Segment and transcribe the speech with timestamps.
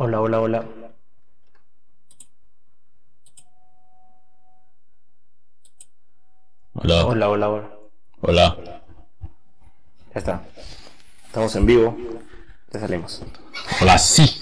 [0.00, 0.64] Hola, hola, hola.
[6.74, 7.04] Hola.
[7.04, 7.68] Hola, hola, hola.
[8.20, 8.56] Hola.
[10.14, 10.42] Ya está.
[11.26, 11.96] Estamos en vivo.
[12.72, 13.22] Ya salimos.
[13.80, 14.40] Hola, sí.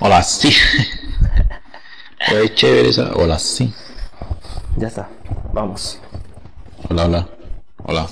[0.00, 0.50] Hola, sí.
[2.32, 3.12] Es chévere esa.
[3.16, 3.74] Hola, sí.
[4.78, 5.10] Ya está.
[5.52, 6.00] Vamos.
[6.88, 7.28] Hola, hola.
[7.84, 8.08] Hola.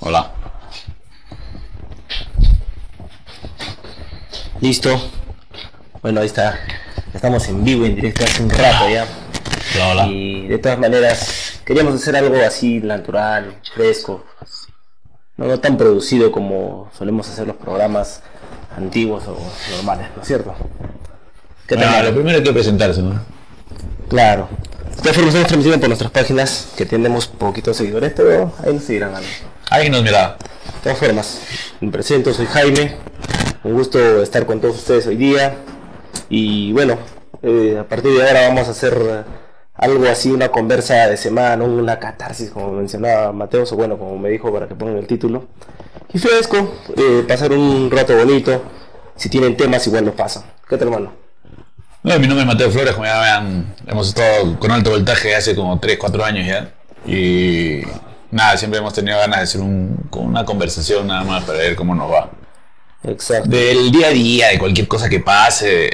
[0.00, 0.34] Hola.
[4.60, 5.19] Listo.
[6.02, 6.58] Bueno, ahí está.
[7.12, 9.06] Estamos en vivo, en directo hace un rato ya.
[9.90, 10.06] Hola.
[10.06, 14.24] Y de todas maneras, queríamos hacer algo así natural, fresco.
[15.36, 18.22] No, no tan producido como solemos hacer los programas
[18.74, 19.36] antiguos o
[19.76, 20.54] normales, ¿no es cierto?
[21.66, 22.06] ¿Qué tal?
[22.06, 23.20] Lo primero hay que presentarse, ¿no?
[24.08, 24.48] Claro.
[24.96, 28.84] De todas formas, estamos transmitiendo por nuestras páginas, que tenemos poquitos seguidores, pero ahí nos
[28.84, 29.28] seguirán algo.
[29.68, 30.38] Alguien nos mira.
[30.38, 31.40] De todas formas,
[31.80, 32.96] me presento, soy Jaime.
[33.64, 35.56] Un gusto estar con todos ustedes hoy día.
[36.28, 36.98] Y bueno,
[37.42, 39.22] eh, a partir de ahora vamos a hacer eh,
[39.74, 44.28] algo así, una conversa de semana, una catarsis, como mencionaba Mateo, o bueno, como me
[44.28, 45.46] dijo para que pongan el título.
[46.12, 48.62] Y fresco, eh, pasar un rato bonito.
[49.16, 50.44] Si tienen temas, igual lo pasan.
[50.68, 51.12] ¿Qué tal, hermano?
[52.02, 55.54] No, mi nombre es Mateo Flores, como ya vean, hemos estado con alto voltaje hace
[55.54, 56.72] como 3, 4 años ya.
[57.06, 57.82] Y
[58.30, 61.94] nada, siempre hemos tenido ganas de hacer un, una conversación nada más para ver cómo
[61.94, 62.30] nos va.
[63.04, 63.48] Exacto.
[63.48, 65.90] Del día a día, de cualquier cosa que pase,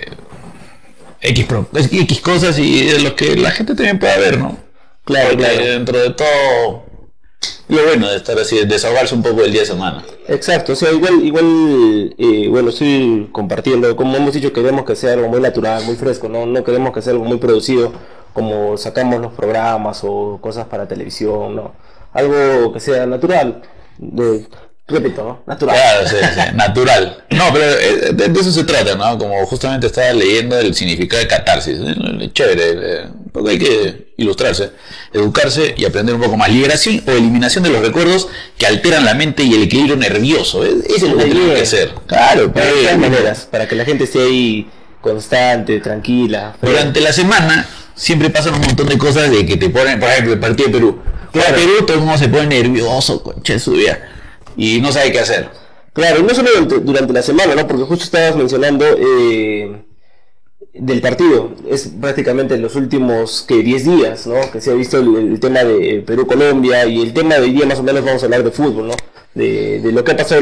[1.21, 4.57] X, pro- X cosas y de lo que la gente también pueda ver, ¿no?
[5.05, 5.65] Claro, Porque claro.
[5.65, 6.85] dentro de todo,
[7.69, 10.05] lo bueno de estar así, de desahogarse un poco el día de semana.
[10.29, 15.13] Exacto, o sea, igual, igual, eh, bueno, estoy compartiendo, como hemos dicho, queremos que sea
[15.13, 17.93] algo muy natural, muy fresco, no, no queremos que sea algo muy producido,
[18.33, 21.75] como sacamos los programas o cosas para televisión, no,
[22.13, 23.63] algo que sea natural,
[23.99, 24.47] de,
[24.89, 25.43] repito.
[25.47, 25.75] Natural.
[25.77, 27.25] Claro, sí, sí, natural.
[27.31, 29.19] No, pero eh, de, de eso se trata, ¿no?
[29.19, 31.77] Como justamente estaba leyendo el significado de catarsis.
[31.81, 34.71] eh, Chévere, eh, porque hay que ilustrarse,
[35.13, 36.49] educarse y aprender un poco más.
[36.51, 40.65] Liberación o eliminación de los recuerdos que alteran la mente y el equilibrio nervioso.
[40.65, 41.91] Eso es lo que tenemos que hacer.
[42.07, 44.69] Claro, Pero de todas maneras, para que la gente esté ahí
[45.01, 46.57] constante, tranquila.
[46.63, 50.33] Durante la semana siempre pasan un montón de cosas de que te ponen, por ejemplo,
[50.33, 50.99] el partido de Perú.
[51.33, 51.49] Claro.
[51.49, 51.55] Claro.
[51.57, 53.99] Perú todo el mundo se pone nervioso, concha de su vida,
[54.57, 55.49] y no sabe qué hacer.
[55.93, 57.67] Claro, y no solo durante, durante la semana, ¿no?
[57.67, 59.83] Porque justo estabas mencionando eh,
[60.75, 61.53] del partido.
[61.71, 64.51] Es prácticamente los últimos que 10 días, ¿no?
[64.51, 67.67] Que se ha visto el, el tema de Perú-Colombia y el tema de hoy día
[67.67, 68.95] más o menos vamos a hablar de fútbol, ¿no?
[69.35, 70.41] De, de lo que ha pasado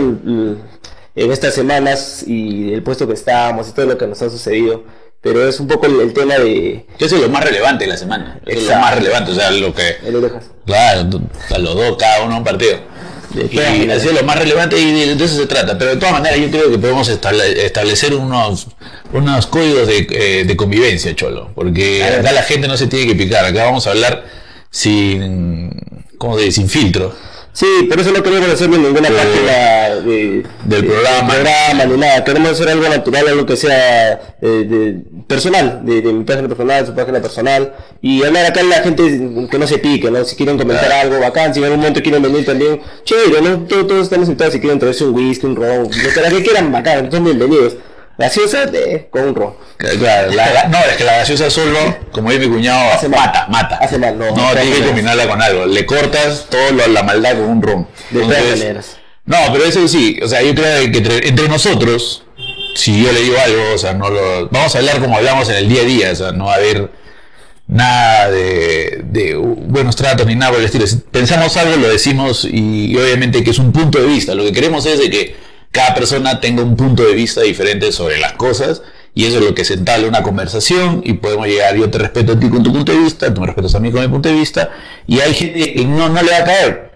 [1.17, 4.83] en estas semanas y el puesto que estamos y todo lo que nos ha sucedido.
[5.21, 6.85] Pero es un poco el, el tema de...
[6.99, 8.41] Eso es lo más relevante de la semana.
[8.45, 9.97] Es lo más relevante, o sea, lo que...
[10.67, 11.09] Claro,
[11.51, 12.77] a los dos, cada uno un partido.
[13.51, 13.59] Y
[13.91, 15.77] eso es lo más relevante y de, eso se trata.
[15.79, 18.69] Pero de todas maneras yo creo que podemos estable- establecer unos,
[19.13, 21.51] unos códigos de, eh, de convivencia, Cholo.
[21.55, 23.45] Porque acá la gente no se tiene que picar.
[23.45, 24.25] Acá vamos a hablar
[24.71, 25.71] sin...
[26.19, 26.61] ¿Cómo se dice?
[26.61, 27.15] Sin filtro.
[27.57, 29.15] Sí, por eso no queremos hacerlo en ninguna Sí.
[29.15, 31.35] página de- Del de- programa.
[31.35, 32.25] del programa ni nada.
[32.25, 34.97] Queremos hacer algo natural, algo que sea eh, de-
[35.29, 37.73] personal, de, de mi página personal, su página personal.
[38.03, 39.03] Y hablar acá la gente
[39.51, 40.25] que no se pique, ¿no?
[40.25, 41.13] Si quieren comentar Claro.
[41.13, 43.59] algo bacán, si en algún momento quieren venir también, chévere, ¿no?
[43.69, 47.09] Todos, todos estamos invitados, si quieren traerse un whisky, un ron, lo que quieran bacán,
[47.11, 47.77] son bienvenidos.
[48.17, 49.55] Gaseosa de, con un ron.
[49.77, 51.79] Claro, la- la- no, es que la gaseosa solo,
[52.13, 53.77] como dice mi cuñado, Hace mata, mata.
[53.77, 55.67] Hace mal, no, No, tienes que combinarla con algo.
[55.67, 57.89] Le cortas toda la maldad con un ron.
[58.11, 58.97] De todas Entonces, maneras.
[59.27, 62.25] No, pero eso sí, o sea, yo creo que entre, entre nosotros,
[62.77, 64.49] si yo le digo algo, o sea, no lo.
[64.51, 66.57] Vamos a hablar como hablamos en el día a día, o sea, no va a
[66.57, 66.91] haber
[67.67, 70.87] nada de, de buenos tratos ni nada por el estilo.
[70.87, 74.35] Si pensamos algo, lo decimos y, y obviamente que es un punto de vista.
[74.35, 75.37] Lo que queremos es de que
[75.75, 79.55] cada persona tenga un punto de vista diferente sobre las cosas y eso es lo
[79.55, 82.73] que se entabla una conversación y podemos llegar, yo te respeto a ti con tu
[82.73, 84.71] punto de vista, tú me respetas a mí con mi punto de vista
[85.07, 86.95] y hay gente que no, no le va a caer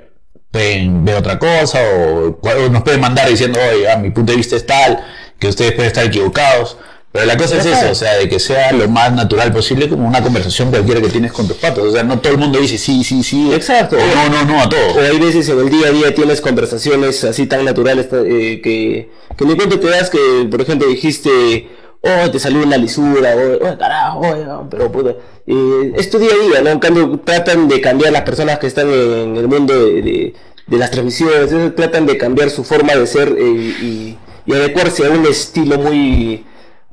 [0.51, 4.39] pueden ver otra cosa o, o nos pueden mandar diciendo, oye, ah, mi punto de
[4.39, 5.05] vista es tal,
[5.39, 6.77] que ustedes pueden estar equivocados.
[7.11, 10.07] Pero la cosa es eso, o sea, de que sea lo más natural posible como
[10.07, 11.85] una conversación cualquiera que tienes con tus patos.
[11.85, 13.51] O sea, no todo el mundo dice sí, sí, sí.
[13.53, 13.97] Exacto.
[13.97, 15.01] o no, no, no a O todo.
[15.01, 19.45] hay veces en el día a día tienes conversaciones así tan naturales eh, que, que
[19.47, 20.19] ni cuenta te das que,
[20.51, 21.69] por ejemplo, dijiste,
[22.03, 25.15] oh, te salió una lisura, o, oh, carajo, oh, no", pero puta,
[25.47, 26.71] eh, es tu día a día, ¿no?
[26.71, 30.35] En cambio, tratan de cambiar las personas que están en el mundo de, de-
[30.67, 33.43] de las transmisiones, tratan de cambiar su forma de ser eh,
[33.81, 36.45] y, y adecuarse a un estilo muy,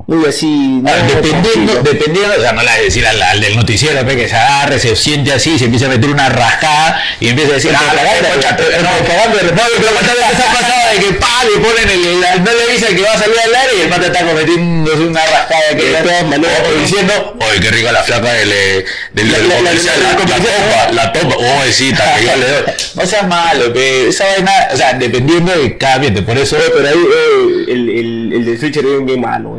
[0.07, 0.89] muy así, ¿no?
[0.89, 4.27] Ah, dependiendo, dependiendo, o sea, no le vas a decir al, al del noticiero que
[4.29, 7.71] se agarre, se siente así, se empieza a meter una rascada y empieza a decir,
[7.73, 8.35] ah, la pero-
[8.83, 12.63] no, propaganda, no, pero ¿qué ha pasado de que pa, le ponen el, no le
[12.69, 15.95] avisan que va a salir al aire y el pata está cometiéndose una rascada que
[15.95, 19.95] o diciendo, oye, qué rica la flaca del, eh, del, La- del la- la- comercial,
[20.03, 22.63] la- la, la la topa, la topa, oye, sí, que yo le doy.
[22.95, 26.87] No seas malo, pe, esa vaina, o sea, dependiendo de cada ambiente, por eso, Pero
[26.87, 29.55] ahí eh, el, el, el de Switcher es bien malo.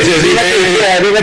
[0.00, 0.20] Ese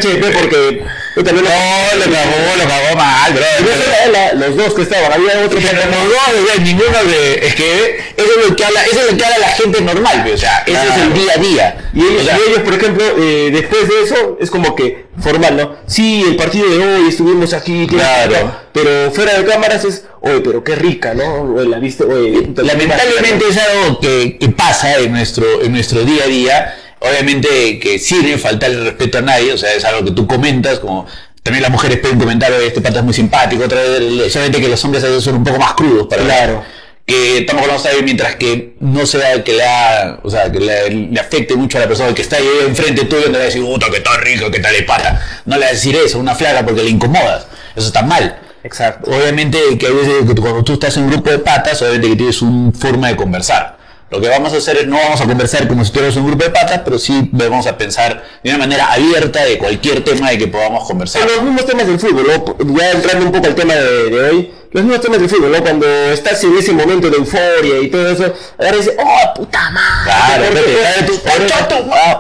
[0.02, 0.84] sí, porque
[1.16, 4.40] yo también lo no, lo cagó, lo cagó mal, bro.
[4.40, 7.48] Los dos que estaban, había otro que Pero los dos, ninguno de.
[7.48, 10.32] Es que eso es lo que habla, eso es lo que habla la gente normal,
[10.34, 11.90] o sea, ese es el día a día.
[11.94, 12.24] Y ellos,
[12.56, 15.76] y por ejemplo, eh, después de eso, es como que formal, ¿no?
[15.88, 18.56] Sí, el partido de hoy estuvimos aquí, Claro.
[18.72, 21.54] pero fuera de cámaras es, oye, pero qué rica, ¿no?
[21.56, 22.48] Oye, la viste, oye.
[22.56, 26.76] lamentablemente es algo que, que pasa en nuestro, en nuestro día a día.
[27.00, 30.80] Obviamente que sin faltar el respeto a nadie, o sea, es algo que tú comentas,
[30.80, 31.06] como
[31.44, 34.68] también las mujeres pueden comentar, "Oye, este pata es muy simpático, otra vez, solamente que
[34.68, 36.64] los hombres a veces son un poco más crudos para Claro.
[37.06, 40.90] que estamos hablando de mientras que no sea que le, ha- o sea, que le,
[40.92, 43.48] le afecte mucho a la persona que está ahí enfrente tuyo, no le va a
[43.48, 45.20] decir, puta, que está rico, que tal le pata.
[45.46, 47.48] No le va a decir eso a una flaca porque le incomodas.
[47.76, 48.38] Eso está mal.
[48.64, 49.10] Exacto.
[49.10, 52.42] Obviamente que hay veces cuando tú estás en un grupo de patas, obviamente que tienes
[52.44, 53.79] una forma de conversar.
[54.12, 56.44] Lo que vamos a hacer es no vamos a conversar como si tuviéramos un grupo
[56.44, 60.38] de patas, pero sí vamos a pensar de una manera abierta de cualquier tema de
[60.40, 61.30] que podamos conversar.
[61.30, 62.78] Los mismos temas del fútbol, ¿no?
[62.80, 65.62] ya entrando un poco al tema de hoy, los mismos temas del fútbol, ¿no?
[65.64, 70.04] Cuando estás en ese momento de euforia y todo eso, ahora dices, oh, puta madre.
[70.06, 72.20] Claro, ¿por qué- vete, dale tu- por- ¡Ocho, tu- ah,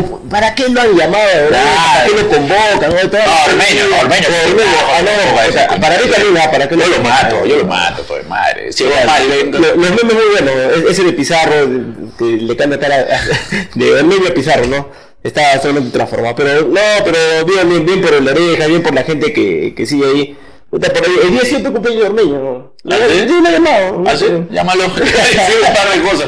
[0.00, 1.24] o, ¿para qué lo han llamado?
[1.50, 2.80] ¿Para qué lo convocan?
[2.90, 3.10] ¿no?
[3.10, 6.76] Todo- No, Ormeño, Ormeño, Ormeño, ah, no, o sea, para mí también, ah, ¿para qué
[6.78, 8.72] Yo lo mato, yo lo mato, pues madre.
[8.72, 9.58] Si Igual, es mal, lento.
[9.58, 11.82] lo- Los memes muy buenos, es- ese de Pizarro, de-
[12.18, 13.06] que le cambia cara
[13.74, 14.88] de Emilio Pizarro, ¿no?
[15.22, 19.02] Está solamente transformado, pero no, pero bien, bien, bien por la oreja, bien por la
[19.04, 20.38] gente que, que sigue ahí.
[20.74, 22.72] Puta, ahí, el día 7 cumpleaños de Ormeño, ¿no?
[22.90, 23.20] ¿Ah, sí?
[23.28, 23.98] Sí, lo he llamado.
[24.00, 24.26] no ¿Ah, sí?
[24.50, 24.84] Llámalo.
[24.96, 26.26] Sí, un par de cosas.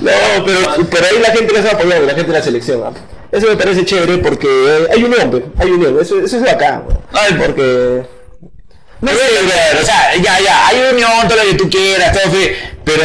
[0.00, 2.82] No, pero, pero ahí la gente les ha apoyado, la gente de la selección.
[2.84, 2.92] ¿ah?
[3.32, 6.84] Eso me parece chévere porque eh, hay unión, pues, hay unión, eso, eso es bacán,
[6.86, 7.00] ¿no?
[7.18, 8.02] Ay, porque...
[9.00, 9.16] No sé,
[9.80, 13.02] o sea, ya, ya, hay unión, todo lo que tú quieras, todo fe, pero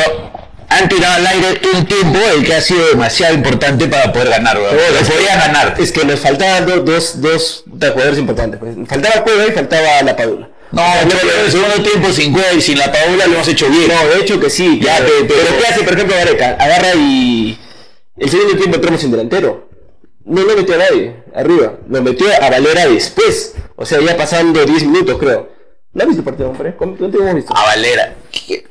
[0.67, 4.57] han tirado al aire un tiempo el que ha sido demasiado importante para poder ganar,
[4.57, 4.71] bro.
[4.71, 5.75] Lo podían ganar.
[5.79, 8.59] Es que nos faltaban do- dos, dos jugadores importantes.
[8.59, 8.75] Pues.
[8.87, 10.49] Faltaba Cueva y faltaba la Padula.
[10.73, 13.87] No, pero en el segundo tiempo sin y sin la Paula lo hemos hecho bien.
[13.87, 14.79] No, de hecho que sí.
[14.81, 16.57] Ya, pero, pero- pero ¿qué hace, por ejemplo, Gareca?
[16.59, 17.59] Agarra y...
[18.17, 19.69] El segundo tiempo entramos sin delantero.
[20.25, 21.77] No lo metió a nadie arriba.
[21.87, 23.53] Lo metió a Valera después.
[23.75, 25.49] O sea, ya pasando 10 minutos, creo.
[25.93, 26.75] ¿No has visto el partido, hombre?
[26.75, 27.55] ¿Cómo ¿Cuánto hemos visto?
[27.55, 28.15] A Valera.
[28.31, 28.65] ¿Qué?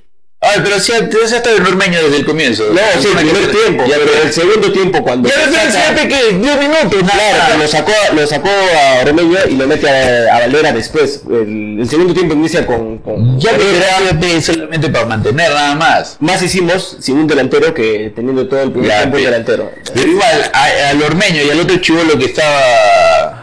[0.54, 2.64] Ay, pero si has estado en Ormeño desde el comienzo.
[2.72, 3.84] No, sí, el primer tiempo.
[3.88, 5.28] Ya, pero el segundo tiempo cuando...
[5.28, 9.54] Ya, pero fíjate que 10 minutos, Claro, pero lo sacó, lo sacó a Ormeño y
[9.56, 11.22] lo mete a, a Valera después.
[11.30, 12.98] El, el segundo tiempo inicia con...
[12.98, 16.16] con Ya era solamente para mantener nada más.
[16.20, 19.70] Más hicimos sin un delantero que teniendo todo el primer Ya, tiempo un pe- delantero.
[19.94, 23.41] Pero igual, al Ormeño y al otro chivolo que estaba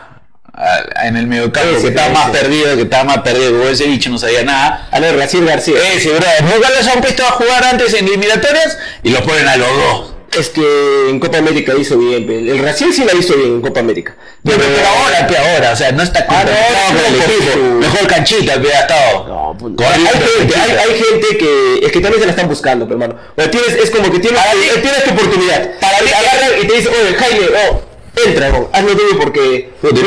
[0.60, 4.10] a- en el mediocampo, Ese, que estaba más perdido, que estaba más perdido, ese bicho
[4.10, 4.88] no sabía nada.
[4.92, 5.76] A ver, Raciel García.
[5.96, 9.56] Ese, bro, nunca los han puesto a jugar antes en eliminatorias y los ponen a
[9.58, 10.14] los dos.
[10.38, 10.62] Es que
[11.10, 12.30] en Copa América hizo bien.
[12.30, 14.14] El Raciel sí la hizo bien en Copa América.
[14.44, 18.82] Pero, pero ahora, que ahora, o sea, no está Ah, no, Mejor canchita que ha
[18.82, 19.28] estado.
[19.28, 23.02] No, pues, hay, gente, hay, gente que es que también se la están buscando, pero
[23.02, 23.20] hermano.
[23.36, 24.40] O sea, tienes, es como que tienes,
[24.82, 25.72] tienes tu oportunidad.
[25.80, 27.82] Para mí- agarran y te dicen, oye, Jaime, oh,
[28.26, 29.70] entra, no, hazlo tuyo porque.
[29.82, 29.98] Te no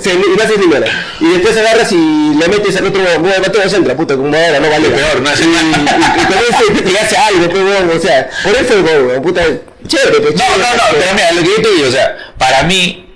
[0.00, 0.54] se-
[1.20, 4.60] y no después agarras y le metes al otro mateo, se entra, puta, como ahora,
[4.60, 4.88] no vale.
[4.90, 9.42] Peor, no hace y, te hace algo, pues, o sea, por eso, puta,
[9.86, 11.04] chévere, pues, No, chévere, no, no, pues.
[11.04, 13.06] pero mira, lo que yo te digo, o sea, para mí,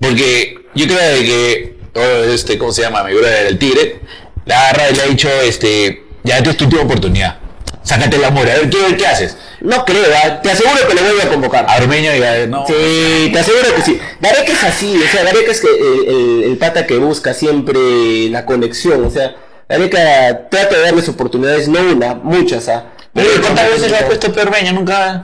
[0.00, 3.02] porque yo creo que, oh, este, ¿cómo se llama?
[3.04, 4.00] Mi brother, el Tigre,
[4.46, 7.38] la agarra y le ha dicho, este, ya esta es tu última oportunidad.
[7.82, 9.36] Sácate el amor, a ver, ¿qué, qué haces?
[9.60, 10.40] No creo, ¿ah?
[10.42, 11.66] te aseguro que lo vuelve a convocar.
[11.68, 12.64] A Ormeño y a, no.
[12.66, 13.98] Sí, te aseguro que sí.
[14.20, 18.28] Gareca es así, o sea, Gareca es que el, el- el pata que busca siempre
[18.30, 19.34] la conexión, o sea,
[19.68, 22.84] Gareca trata de darles oportunidades, no una, muchas, ¿ah?
[23.14, 24.72] Pero ¿cuántas veces le ha puesto Ormeño?
[24.72, 25.22] Nunca...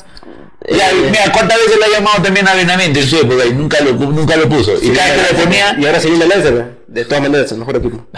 [0.68, 0.76] Eh,
[1.11, 3.92] mira, ¿cuántas veces le ha llamado también a Benavente en su época y nunca lo,
[3.92, 4.75] nunca lo puso?
[4.82, 5.76] Y cada vez que lo ponía...
[5.78, 6.76] Y ahora se viene el Lance, ¿verdad?
[6.96, 8.06] de todas maneras, es el mejor equipo.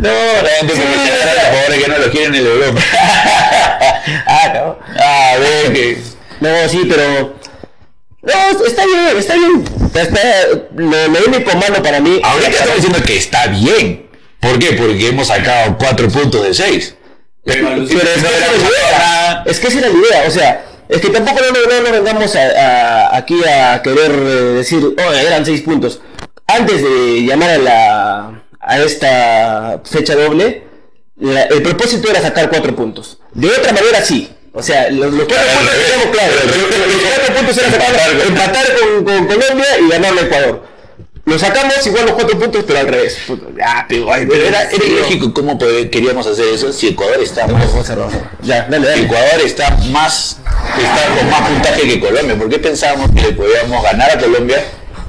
[0.00, 2.80] No, la gente Sí, porque sí, que no lo quieren en Europa.
[4.26, 4.78] ah, no.
[4.98, 6.02] ah, ve que...
[6.40, 7.34] No, sí, pero.
[8.22, 9.64] No, está bien, está bien.
[9.94, 10.20] Está,
[10.74, 12.18] lo, lo único malo para mí.
[12.22, 14.08] Ahorita estamos diciendo que está bien.
[14.40, 14.72] ¿Por qué?
[14.72, 16.94] Porque hemos sacado 4 puntos de 6.
[17.44, 18.98] Pero, Pero es que, esa era la idea.
[18.98, 19.44] nada.
[19.46, 22.34] es que esa era la idea, o sea, es que tampoco no, no, no vengamos
[22.36, 26.00] a, a- aquí a querer eh, decir, oh, eran seis puntos.
[26.46, 30.64] Antes de llamar a la a esta fecha doble,
[31.18, 33.18] la- el propósito era sacar cuatro puntos.
[33.32, 34.28] De otra manera sí.
[34.52, 36.20] O sea, los, los cuatro puntos.
[36.20, 36.56] Al Los,
[37.16, 40.66] cuatro puntos era sacar, empatar con, con Colombia y ganarle a Ecuador.
[41.24, 43.18] Lo sacamos igual los cuatro puntos, pero al revés.
[43.56, 47.66] Ya, pero, ay, Pero era, era ilógico cómo queríamos hacer eso si Ecuador está más.
[48.42, 49.02] Ya, dale, dale.
[49.02, 50.38] Ecuador está más
[50.78, 52.36] está con más puntaje que Colombia.
[52.36, 54.64] ¿Por qué pensábamos que le podíamos ganar a Colombia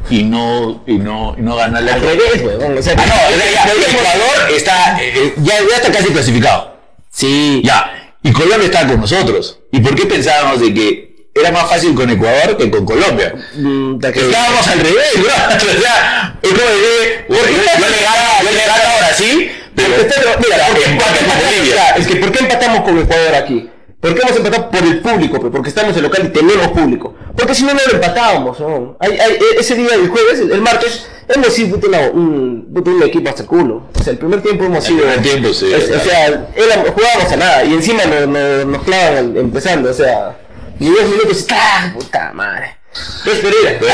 [0.10, 2.78] y no y no y no ganarle a Al revés, weón.
[2.78, 6.76] O sea, Ah, no, ya, ya, Ecuador está eh, ya, ya está casi clasificado.
[7.10, 7.62] Sí.
[7.64, 8.14] Ya.
[8.24, 9.60] Y Colombia está con nosotros.
[9.72, 13.34] ¿Y por qué pensábamos de que era más fácil con Ecuador que con Colombia?
[13.56, 15.24] Mm, que- Estábamos al revés, bro.
[15.32, 20.90] O sea, es como decir, yo, yo le gano, a Brasil, pero está- mira, porque-
[20.90, 21.76] Bolivia.
[21.76, 23.70] ya, es que ¿por qué empatamos con Ecuador aquí?
[24.00, 25.40] ¿Por qué hemos empatado por el público?
[25.40, 25.50] pe?
[25.52, 27.14] Porque estamos en local y tenemos público.
[27.38, 28.60] Porque si no, no lo empatábamos.
[28.60, 28.98] ¿no?
[29.00, 31.78] Hay- hay- e- ese día del jueves, el, el martes, hemos sido
[32.12, 33.84] un, un equipo hasta el culo.
[33.98, 35.02] O sea, el primer tiempo hemos El sido.
[35.06, 38.84] primer tiempo, sí, O, o sea, era- jugábamos a nada y encima nos, nos, nos
[38.84, 39.92] clavan empezando.
[39.92, 40.36] O sea,
[40.82, 41.92] ni dos minutos y ¡ah!
[41.94, 42.78] ¡Puta madre!
[43.20, 43.94] Entonces, pero mira,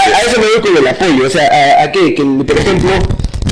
[0.00, 1.26] a eso, me voy- con el apoyo.
[1.26, 1.46] O sea,
[1.80, 2.14] a, a qué?
[2.14, 2.90] que por ejemplo,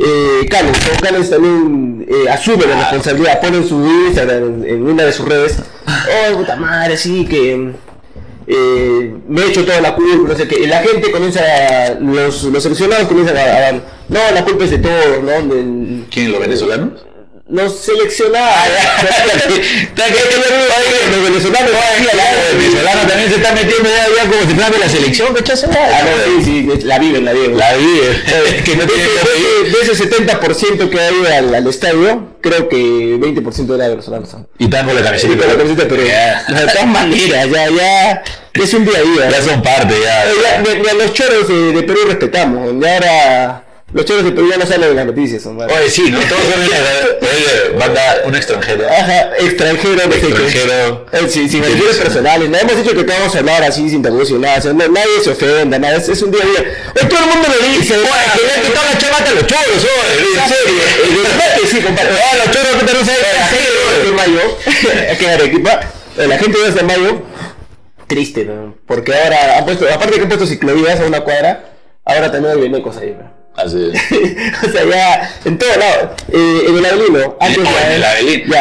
[0.04, 1.00] eh, Canes, ¿no?
[1.00, 5.58] Canes también eh, asume la responsabilidad, pone en su Instagram, en, una de sus redes,
[5.86, 7.72] oh puta madre, sí, que
[8.48, 10.60] eh, me he hecho toda la culpa, no sé qué.
[10.64, 13.74] Y la gente comienza, a- los, los seleccionados comienzan a, a dar,
[14.08, 15.54] no, la culpa es de todos, ¿no?
[15.54, 17.04] Del- ¿Quién, los venezolanos?
[17.48, 18.54] Los seleccionados.
[21.10, 21.70] los venezolanos,
[22.52, 25.66] El venezolano también se está metiendo ya, como si fuera de la selección, ¿cachaste?
[25.72, 27.56] Ah, no, sí, sí, la viven, la viven.
[27.56, 27.84] La vi,
[28.64, 32.76] que no De ese, de ese 70% que ha ido al, al estadio, creo que
[32.76, 34.28] 20% era venezolanos.
[34.58, 35.36] Y están con la Sí, camiseta.
[35.38, 36.44] con la camiseta, pero Ya.
[36.48, 38.22] de todas maneras, ya, ya,
[38.54, 39.30] es un día a día.
[39.30, 40.30] Ya son parte, ya.
[40.30, 44.90] Eh, los choros de, de Perú respetamos, ya ahora los de Perú ya no salen
[44.90, 46.18] en las noticias, son Oye, sí, ¿no?
[46.20, 46.42] Todos
[47.22, 48.86] Oye, banda, un extranjero.
[48.86, 50.26] Ajá, extranjero, no sé qué.
[50.26, 51.06] Extranjero.
[51.10, 51.62] Eh, sí, sin
[51.96, 54.72] personales, no hemos dicho que te vamos a hablar así sin tabús nada, o sea,
[54.74, 56.76] no- nadie se ofenda, nada, es, es un día a día.
[57.00, 58.04] Hoy todo el mundo lo dice, Oye,
[58.60, 61.16] que chamata los choros, oye, en serio.
[61.16, 62.10] De verdad que sí, compadre.
[62.12, 64.12] Ah, los choros que saben La de
[65.24, 65.80] en Arequipa,
[66.16, 67.22] la gente de Mayo,
[68.06, 68.74] triste, ¿no?
[68.86, 71.70] Porque ahora han puesto, aparte que han puesto ciclovías a una cuadra,
[72.04, 73.37] ahora también hay venecos ahí, ¿no?
[73.58, 73.76] Así
[74.68, 78.54] o sea, ya, en todo lado, eh, en el Avelino, antes ya- en el Avelino,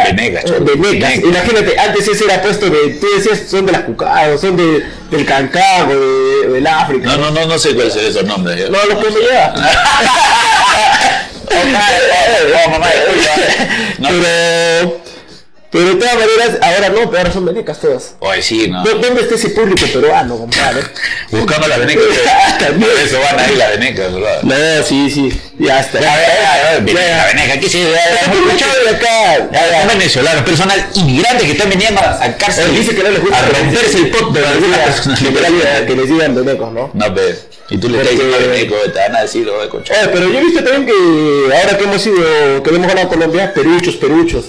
[0.99, 4.83] ya, imagínate, antes ese era puesto de, tú decías, son de las cucadas, son de,
[5.11, 7.09] del Cancán, de, del África.
[7.09, 8.57] No, no, no, no sé cuáles son esos nombres.
[8.59, 8.69] yo.
[8.71, 9.53] No, los que me lleva.
[12.71, 13.35] Mamá, disculpa.
[13.99, 15.01] No, Pero,
[15.69, 18.15] pero de todas maneras, ahora no, pero ahora son venecas todas.
[18.19, 18.83] Oye, sí, no.
[18.83, 20.81] ¿Dó- ¿Dónde está ese público peruano, compadre?
[21.31, 21.99] Buscando la veneca.
[22.59, 22.89] También.
[22.91, 24.41] Por eso van ahí la veneca, ¿verdad?
[24.43, 24.55] No,
[24.85, 25.97] sí, sí, ya está.
[25.99, 27.81] A ver, a ver, la veneca, aquí sí.
[27.81, 29.49] De acá.
[29.81, 32.65] Son venezolanos, personal inmigrantes que están viniendo a sacarse.
[32.69, 35.85] Dice que no les gusta A romperse el pot de alguna personalidad.
[35.85, 36.91] que les digan venecos, ¿no?
[36.93, 37.35] No, pero.
[37.69, 39.93] Y tú le estás diciendo veneco, te van a decir, oye, concha.
[39.99, 43.09] Oye, pero yo he visto también que ahora que hemos ido, que hemos ganado a
[43.09, 44.45] Colombia, peruchos, peruchos.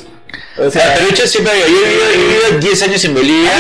[0.58, 1.52] O sea, sea, Perucho siempre.
[1.58, 3.50] Yo he vivido, he vivido 10 años en Bolivia.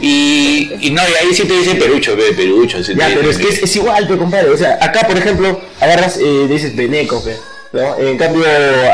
[0.00, 2.82] y, y no, y ahí sí te dicen Perucho, ve, Perucho.
[2.82, 4.50] sí Ya, pero es que es, es igual, pe, compadre.
[4.50, 7.36] O sea, acá, por ejemplo, agarras, eh, dices veneco, pe,
[7.72, 7.98] ¿no?
[7.98, 8.44] En cambio,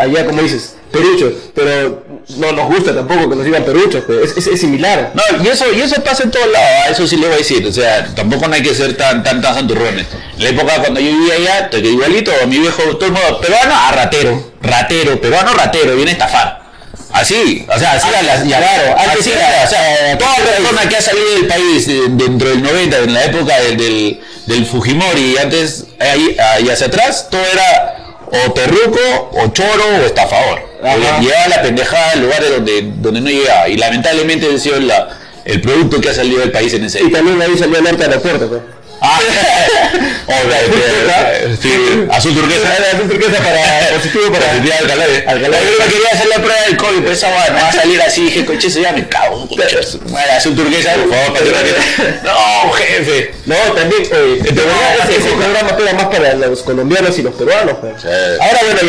[0.00, 1.32] allá, como dices, perucho.
[1.54, 2.04] Pero
[2.38, 4.24] no nos gusta tampoco que nos digan peruchos, pe.
[4.24, 5.12] Es, es, es similar.
[5.14, 7.38] No, y eso, y eso pasa en todos lados, ah, eso sí le voy a
[7.38, 10.06] decir, o sea, tampoco no hay que ser tan, tan, tan santurrones.
[10.36, 13.92] En la época cuando yo vivía allá, igualito, mi viejo, todo el mundo, peruano, ah,
[13.94, 16.60] ratero, ratero, peruano, ratero, viene a estafar.
[17.12, 20.88] Así, o sea, así era la, ya, claro, antes así era- o sea, toda persona
[20.88, 24.66] que ha salido del país eh, dentro del 90, en la época del, del, del
[24.66, 27.96] Fujimori, y antes, ahí, ahí hacia atrás, todo era
[28.32, 30.60] o terruco, o choro, o estafador.
[30.84, 31.20] Ajá.
[31.20, 33.68] Llevaba la pendejada a lugares donde, donde no llegaba.
[33.68, 35.08] Y lamentablemente ha sido la,
[35.44, 38.04] el producto que ha salido del país en ese Y también ahí salió el norte
[38.04, 38.58] aeropuerto, pe.
[39.02, 39.18] Ah,
[40.26, 42.68] Obvio, sí, azul turquesa.
[42.94, 43.60] Azul turquesa para
[43.96, 45.06] positivo para Positivo al calor.
[45.26, 45.58] al calor.
[45.60, 48.24] Yo me quería hacer la prueba del COVID, pero esa va, a salir así.
[48.24, 49.46] Dije, coche, eso ya me cago.
[49.46, 52.20] Bueno, azul turquesa, por favor, patrocíname.
[52.22, 53.34] No, jefe.
[53.46, 57.34] No, también, eh, de verdad, ese, ese programa pega más para los colombianos y los
[57.34, 57.78] peruanos.
[57.78, 57.94] pe.
[58.00, 58.08] Sí.
[58.40, 58.80] Ahora, bueno,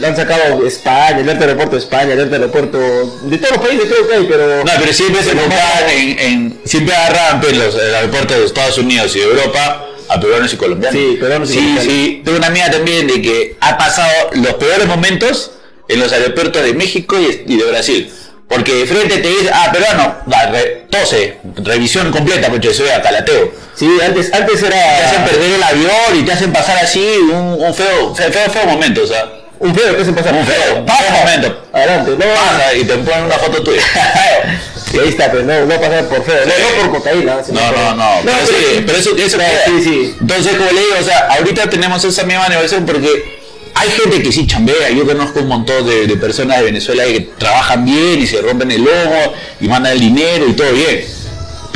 [0.00, 4.08] ya han sacado España, el aeropuerto de España, el aeropuerto de todos los países, creo
[4.08, 4.64] que hay, pero.
[4.64, 9.14] No, pero siempre se enfocaban en, siempre agarraban pues, los el aeropuertos de Estados Unidos
[9.16, 11.00] y de Europa a peruanos y colombianos.
[11.00, 11.92] Sí, peruanos y sí, colombianos.
[11.92, 15.52] Sí, tengo una amiga también de que ha pasado los peores momentos
[15.88, 18.12] en los aeropuertos de México y, de Brasil.
[18.48, 23.02] Porque de frente te dice, ah, peruano, da, re- tose, revisión completa, porque soy a
[23.02, 23.50] calateo.
[23.74, 25.24] Sí, antes, antes Te hacen era.
[25.26, 29.02] perder el avión y te hacen pasar así un, un feo, feo, feo, feo momento,
[29.02, 29.32] o sea.
[29.58, 30.30] Un feo, ¿qué se pasa?
[30.30, 30.76] Un feo.
[30.78, 31.62] Un momento.
[31.72, 32.18] Adelante, no.
[32.34, 33.82] Pasa y te ponen una foto tuya.
[34.90, 36.52] Sí, ahí está, pero no, no pasar por feo, no,
[36.84, 37.34] no por cocaína.
[37.36, 38.10] No, por- no, no.
[38.24, 38.82] Pero, sí.
[38.86, 40.14] pero eso, eso sí, sí.
[40.20, 43.36] Entonces, como le digo, o sea, ahorita tenemos esa misma negociación porque
[43.74, 44.90] hay gente que sí chambea.
[44.90, 48.70] Yo conozco un montón de, de personas de Venezuela que trabajan bien y se rompen
[48.70, 51.04] el lomo y mandan el dinero y todo bien.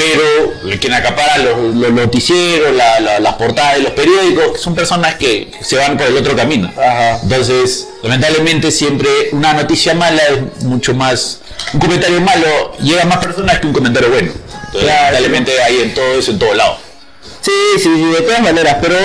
[0.01, 5.17] Pero quien acapara los, los noticieros, la- la- las portadas de los periódicos, son personas
[5.17, 6.73] que se van por el otro camino.
[6.75, 7.21] Ajá.
[7.23, 11.41] Entonces, lamentablemente siempre una noticia mala es mucho más,
[11.75, 14.33] un comentario malo llega a más personas que un comentario bueno.
[14.33, 15.03] Entonces, Claro.
[15.13, 16.79] lamentablemente hay en todo eso, en todo lado.
[17.43, 18.97] Sí, sí, sí, de todas maneras, pero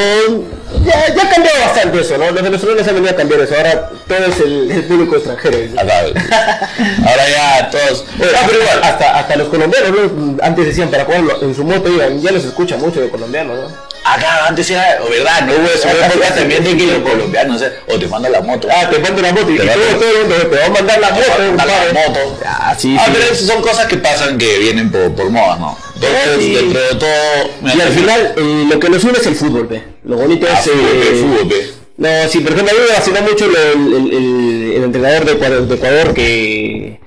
[0.84, 2.32] ya, ya ha cambiado bastante eso, ¿no?
[2.32, 5.58] Los venezolanos han venido a cambiar eso, ahora todo es el, el público extranjero.
[5.58, 5.75] ¿sí?
[5.77, 8.03] Ahora ya todos.
[8.36, 10.38] Ah, pero igual, hasta, hasta los colombianos, ¿no?
[10.44, 13.96] Antes decían para jugar en su moto, iban, ya los escucha mucho de colombianos, ¿no?
[14.08, 17.72] Acá antes era, o verdad, no hubo Acá época también de que los colombianos, eh,
[17.88, 18.67] o te mandan la moto.
[18.72, 20.70] Ah, te mando la moto y, Te y todo, todo el mundo te va a
[20.70, 21.72] mandar la moto, compadre.
[21.94, 22.20] la moto.
[22.46, 23.12] Ah, sí, Ah, sí.
[23.13, 25.75] pero esas son cosas que pasan que vienen por, por moda, ¿no?
[25.96, 26.53] Entonces, Sí.
[26.53, 27.50] dentro de todo.
[27.75, 29.82] Y al final, eh, lo que nos une es el fútbol, pe.
[30.06, 30.66] Lo bonito Ah, es...
[30.70, 31.64] fútbol, eh, fútbol.
[31.98, 35.32] No, sí, por ejemplo, a mí me vaciló mucho el, el- el- el entrenador de
[35.34, 37.00] Ecuador, de Ecuador que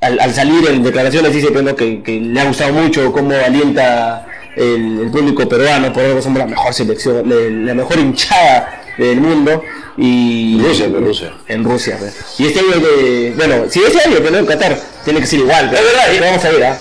[0.00, 1.74] al, al salir en declaraciones dice pues, ¿no?
[1.74, 6.46] que, que le ha gustado mucho cómo alienta el, público peruano, por eso somos la
[6.46, 7.34] mejor selección, la,
[7.68, 9.62] la mejor hinchada del mundo.
[9.96, 11.32] Y Rusia, pe, Rusia.
[11.48, 12.10] En Rusia, pe.
[12.42, 15.70] Y este año, de, bueno, si ese año, pero en Qatar, tiene que ser igual.
[15.70, 15.76] pe.
[15.76, 16.78] Es verdad, vamos a ver, ¿ah?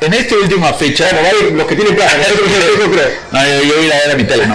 [0.00, 1.06] En esta última fecha.
[1.12, 4.46] Bueno, los que tienen plata, nosotros no yo, yo voy a ir a mi tele,
[4.46, 4.54] no.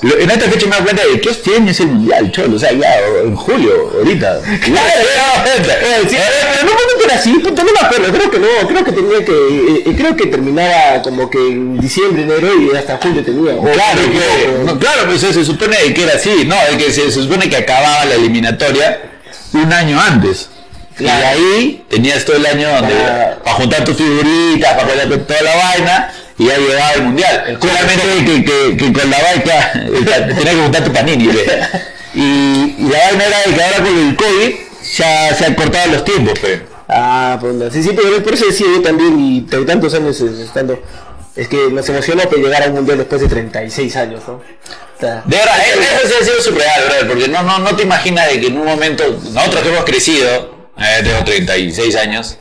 [0.00, 2.54] En esta fecha me doy cuenta de que este año es el mundial, cholo.
[2.54, 4.40] O sea, ya en julio, ahorita.
[4.68, 5.00] Claro,
[5.46, 6.16] eh, sí,
[6.98, 9.94] que era así, no me acuerdo, creo que no, creo que tenía que, eh, eh,
[9.96, 13.56] creo que terminaba como que en diciembre, enero y hasta julio tenía.
[13.56, 16.54] Claro, que, claro, pues se supone que era así, ¿no?
[16.70, 19.00] Es que se, se supone que acababa la eliminatoria
[19.52, 20.48] un año antes.
[20.98, 21.38] Claro.
[21.38, 25.42] Y ahí tenías todo el año donde, Para- para juntar tus figuritas, para juntar toda
[25.42, 27.58] la vaina, y ya llegaba el mundial.
[27.60, 29.72] Solamente que, que, que con la vaina
[30.26, 31.28] tenías que juntar tu panini.
[32.14, 32.20] Y,
[32.78, 34.54] y la vaina era de que ahora con el COVID
[34.96, 36.62] ya se han cortado los tiempos, pe.
[36.88, 40.82] Ah, pues no, sí, sí, pero por eso decía yo también, y tantos años estando,
[41.36, 44.34] es que nos emocionó que llegar a un mundial después de 36 años, ¿no?
[44.36, 44.42] O
[44.98, 45.54] sea, De verdad,
[46.02, 48.64] eso ha sido surreal, brother, porque no, no, no te imaginas de que en un
[48.66, 52.36] momento, nosotros que hemos crecido, eh, tengo 36 años,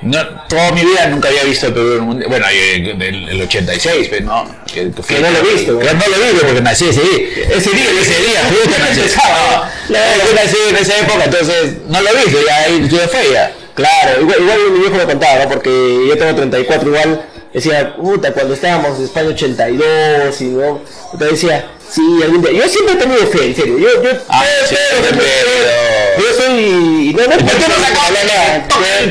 [0.00, 3.42] no, toda mi vida nunca había visto el Perú en un mundial, bueno, del el
[3.42, 6.46] 86, pero no, que, que Que no lo he visto, que no lo he visto
[6.46, 7.18] porque nací ese día,
[7.56, 8.42] ese día, ese día,
[8.78, 9.00] nací,
[9.88, 13.32] no, yo nací en esa época, entonces no lo he visto, ya ahí yo fue
[13.32, 13.52] ya.
[13.74, 15.48] Claro, igual, igual mi viejo me contaba, ¿no?
[15.50, 15.70] Porque
[16.08, 17.22] yo tengo 34 igual,
[17.54, 20.80] decía, puta, cuando estábamos en España 82 y no,
[21.12, 24.44] puta, decía, sí, algún día, yo siempre he tenido fe, en serio, yo, yo, Ah,
[24.44, 25.22] pero- sí, pero- pero-
[26.58, 27.74] soy, no, no, ¿Por qué no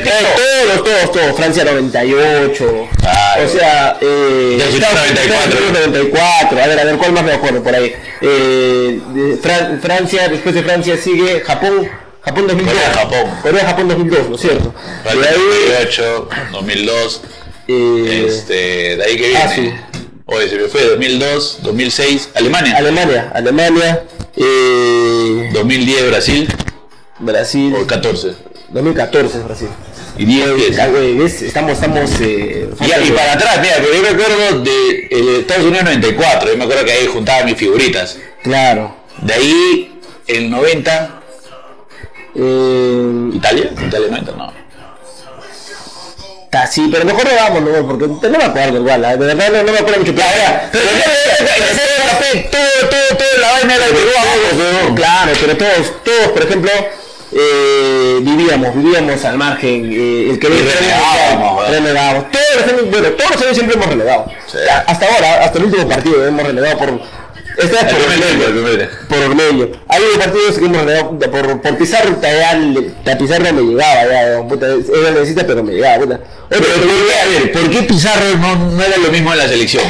[0.04, 3.46] todos, todos, todos, Francia 98, Claro.
[3.46, 5.58] o sea, eh, Yo soy Estados 94.
[5.58, 7.94] Unidos 94, a ver, a ver, ¿cuál más me acuerdo por ahí?
[8.22, 9.00] Eh,
[9.82, 11.90] Francia, después de Francia sigue Japón,
[12.22, 12.74] Japón 2002.
[12.74, 13.32] Corea, Japón.
[13.42, 14.74] Corea, Japón 2002, ¿no es cierto?
[15.04, 17.22] De ahí, 98, 2002,
[17.70, 19.40] eh, este, de ahí que viene.
[19.44, 19.74] ah, sí.
[20.26, 24.04] Oye, se me fue 2002, 2006, Alemania, Alemania, Alemania,
[24.36, 26.54] eh, 2010 Brasil,
[27.20, 28.36] Brasil, o 14.
[28.70, 29.70] 2014 Brasil.
[30.18, 30.80] Y 10 10.
[30.80, 31.42] Ah, güey, ¿ves?
[31.42, 35.66] Estamos, estamos, eh, Y, y para atrás, mira, pero yo me acuerdo de eh, Estados
[35.66, 38.18] Unidos 94, yo me acuerdo que ahí juntaba mis figuritas.
[38.44, 38.96] Claro.
[39.22, 41.14] De ahí, el 90,
[42.36, 44.54] Eh, Italia, Italia 90, no.
[46.72, 47.88] sí, pero mejor no vamos, ¿no?
[47.88, 49.16] Porque no me acuerdo igual, ¿ah?
[49.16, 50.14] de verdad no, no me acuerdo mucho.
[50.14, 50.26] Pero,
[52.52, 56.72] todo, todo, todo la vaina era de Perú Claro, pero todos, todos, por ejemplo,
[57.32, 62.26] eh, vivíamos, vivíamos al margen, eh, el que relegábamos, relegamos.
[62.32, 64.26] Todos los años, bueno, todos los años siempre hemos relegado.
[64.48, 64.58] Sí.
[64.86, 67.02] Hasta ahora, hasta el último partido hemos relegado por.
[67.58, 68.90] Esta El por primer.
[69.10, 69.70] Por Ormeño.
[69.88, 72.16] Hay partidos que hemos relegado por, por Pizarro,
[73.04, 76.20] la Pizarro me llegaba, ya, puta, ella necesita, pero me llegaba, puta.
[76.50, 79.84] Pero, pero, a ver, ¿por qué Pizarro no, no era lo mismo en la selección?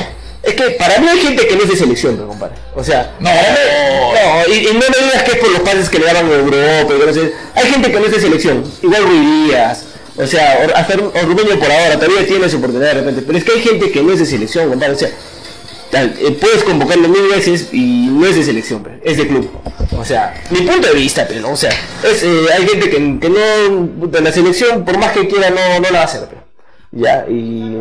[0.47, 2.55] Es que para mí hay gente que no es de selección, pero, compadre.
[2.75, 3.29] O sea, No.
[3.29, 6.05] para mí- no, y, y no me digas que es por los pases que le
[6.05, 7.33] daban en Europa, y no sé.
[7.55, 9.83] Hay gente que no es de selección, igual Ruiz Díaz,
[10.17, 13.43] o sea, hasta Or- Ormeño por ahora todavía tiene su oportunidad de repente, pero es
[13.43, 14.93] que hay gente que no es de selección, compadre.
[14.93, 15.09] O sea,
[15.93, 19.49] eh, puedes convocarlo mil veces y no es de selección, pero es de club.
[19.97, 21.51] O sea, mi punto de vista, pero, ¿no?
[21.51, 21.69] o sea,
[22.03, 25.79] es, eh, hay gente que, que no, puta, la selección, por más que quiera, no,
[25.79, 26.43] no la va a hacer, pero.
[26.91, 27.75] Ya, y.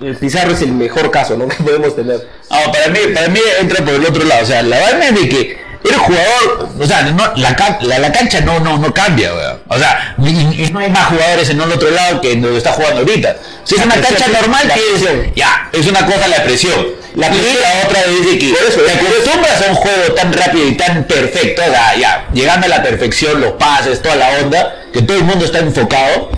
[0.00, 1.48] El Pizarro es el mejor caso, ¿no?
[1.56, 2.28] Que podemos tener.
[2.50, 4.42] No, para mí, para mí entra por el otro lado.
[4.42, 8.12] O sea, la vaina es de que eres jugador, o sea, no, la, la, la
[8.12, 9.60] cancha no, no, no cambia, weón.
[9.68, 12.58] O sea, y, y no hay más jugadores en el otro lado que en donde
[12.58, 13.36] está jugando ahorita.
[13.64, 16.86] Si es La una presión, cancha normal, que es, ya, es una cosa la presión.
[17.14, 17.56] La y presión.
[17.62, 20.76] la otra es de que Por eso, te acostumbras a un juego tan rápido y
[20.76, 25.02] tan perfecto, o sea, ya, llegando a la perfección, los pases, toda la onda, que
[25.02, 26.30] todo el mundo está enfocado.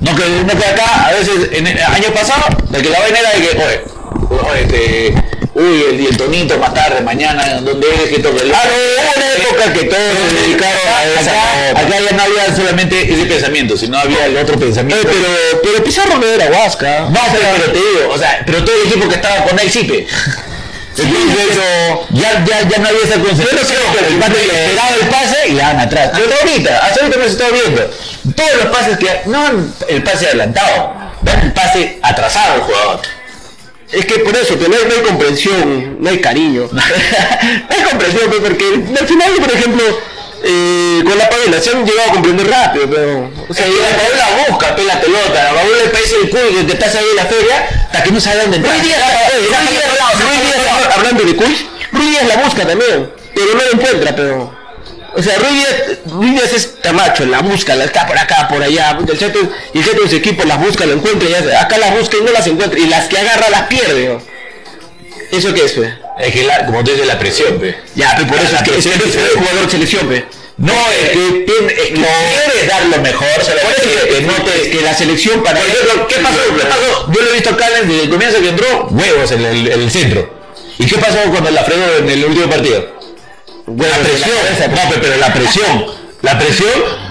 [0.00, 3.18] No que, no que acá, a veces, en el año pasado, de que la vaina
[3.20, 3.80] era de que, oye,
[4.50, 5.14] oye, este,
[5.54, 9.32] uy, el, el tonito más tarde, mañana, donde es que toque el Claro, hubo una
[9.34, 13.76] época que todos se dedicaron a esa Acá, acá ya no había solamente ese pensamiento,
[13.76, 15.06] sino había el otro pensamiento.
[15.06, 17.00] Eh, pero, pero Pizarro no era Huasca.
[17.10, 19.70] No, pero, pero te digo, o sea, pero todo el equipo que estaba con él
[20.96, 21.58] Entonces,
[22.10, 23.80] ya, ya, ya no había esa concentración.
[24.08, 26.10] el pase esperaba el pase y le daban atrás.
[26.14, 27.90] Pero ahorita, hasta ahorita me se estaba viendo.
[28.36, 29.20] Todos los pases que.
[29.26, 29.46] No
[29.88, 33.00] el pase adelantado, dan el pase atrasado al jugador.
[33.92, 36.68] Es que por eso, que no hay, no hay comprensión, no hay cariño.
[36.72, 38.64] no hay comprensión, pues, porque
[38.98, 39.82] al final, por ejemplo,
[40.42, 43.30] eh, con la Pavela se han llegado a comprender rápido, pero...
[43.48, 46.64] O sea, la Paula busca pe, la pelota, la Paula le parece el culo que
[46.64, 48.80] te estás ahí en la feria, hasta que no sabe dónde entrar.
[48.80, 49.00] Díaz,
[49.34, 50.69] Ruiz Díaz, Ruiz Díaz,
[51.00, 54.60] hablando de Ruiz Díaz la busca también, pero no la encuentra, pero...
[55.12, 55.66] O sea, Ruiz
[56.32, 59.40] Díaz es tamacho, la busca, la está por acá, por allá, el Cheto,
[59.74, 62.22] y el Cheto de su equipo las busca, la encuentra, y acá las busca y
[62.24, 64.22] no las encuentra, y las que agarra las pierde, ¿no?
[65.36, 65.94] ¿Eso qué es, fe?
[66.20, 67.76] Es que, la, como te dice, la presión, pe.
[67.94, 70.26] Ya, pe, por eso La es que es es es- jugador de selección, pe.
[70.58, 74.70] No, es que, tiene- es que quieres dar lo mejor, que, que no te...
[74.70, 75.58] Que la selección para...
[75.60, 76.38] Por ejemplo, ¿qué pasó?
[76.56, 77.12] ¿Qué pasó?
[77.12, 79.90] Yo lo he visto acá desde el comienzo que entró, huevos en el, en el
[79.90, 80.39] centro.
[80.80, 82.86] ¿Y qué pasó cuando la fregó en el último partido?
[83.66, 85.86] Bueno, la presión, no, pe- pero la presión,
[86.22, 86.70] la presión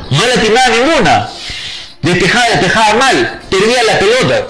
[0.10, 1.30] no la tiraba ninguna.
[2.02, 4.48] Despejaba, despejaba mal, perdía la pelota.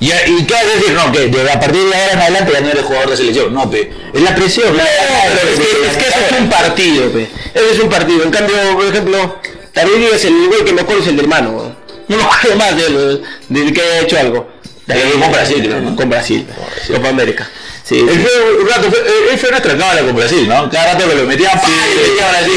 [0.00, 0.92] ¿Y, y qué vas a decir?
[0.92, 3.52] No, que de- a partir de ahora en adelante ya no eres jugador de selección.
[3.52, 4.74] No, pe, es la presión.
[4.76, 7.28] la- es que, es que eso es un partido, pe.
[7.54, 8.22] Eso es un partido.
[8.24, 9.38] En cambio, por ejemplo,
[9.74, 11.76] David es el igual que me acuerdo es el del hermano.
[12.08, 14.48] No me acuerdo más de del que haya hecho algo.
[14.88, 15.94] Eh, con Brasil, ¿no?
[15.94, 16.46] Con Brasil,
[16.92, 17.48] Copa América.
[17.90, 18.20] Sí, Él sí.
[18.20, 19.00] fue un rato, fue,
[19.32, 20.70] él fue nuestra cámara con Brasil, ¿no?
[20.70, 22.54] Cada rato que lo metía a Brasil.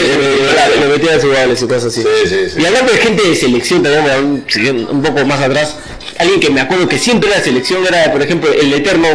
[0.77, 2.01] Le- Le metía a su gol, su así.
[2.03, 2.61] Sí, sí, sí.
[2.61, 5.75] Y hablando de gente de selección, también un, poco más atrás,
[6.19, 9.07] alguien que me acuerdo que siempre era de selección era, por ejemplo, el eterno,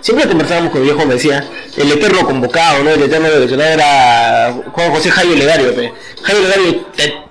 [0.00, 2.90] siempre conversábamos con el viejo, me decía, el eterno convocado, ¿no?
[2.90, 5.92] El eterno seleccionado era Juan José Jairo Legario, pe.
[6.22, 6.86] Jairo Legario,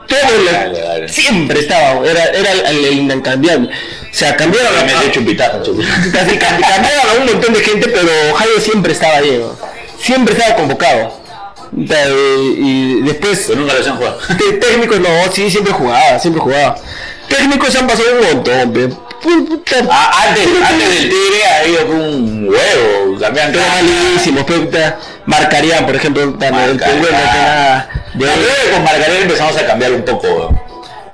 [0.08, 1.10] todo lo- Legario.
[1.10, 3.70] siempre estaba, era, era el, el incambiable.
[4.12, 6.12] O sea, cambiaron Me a, dio chupitazo, chupitazo.
[6.12, 9.56] Casi cam- cambiaron a un montón de gente, pero Jairo siempre estaba ahí, ¿no?
[10.02, 11.20] siempre estaba convocado.
[11.72, 14.18] Y después Pero nunca lo hacían jugar.
[14.38, 16.76] Té- técnicos no, sí, siempre jugaba, siempre jugaba.
[17.28, 18.90] Técnicos han pasado un montón, pe.
[19.92, 24.46] Ah, antes, antes del Tigre ha ido con un huevo, cambian pero malísimos.
[25.26, 26.78] Marcarían, por ejemplo, el Marcarían.
[28.16, 30.54] Yo de- con Margarel empezamos a cambiar un poco.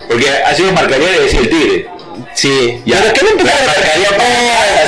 [0.07, 1.89] Porque ha sido Margarel y decía el Tigre.
[2.35, 2.99] Sí, Ya.
[3.01, 3.73] pero que no empezaron a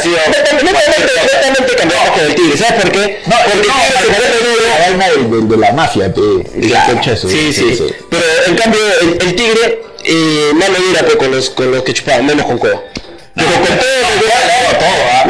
[0.04, 0.18] sido.
[0.28, 3.22] Netamente cambiamos con el Tigre, ¿sabes por qué?
[3.26, 4.28] No, porque no, el Tigre
[5.30, 6.10] del- de la mafia,
[7.12, 7.78] de su- sí, sí,
[8.10, 12.26] Pero en cambio, el, tigre eh, no lo pues, con los, con los que chupaban,
[12.26, 12.82] menos con Cueva.
[13.36, 13.78] Pero con todo,
[14.80, 15.22] todo, ¿ah?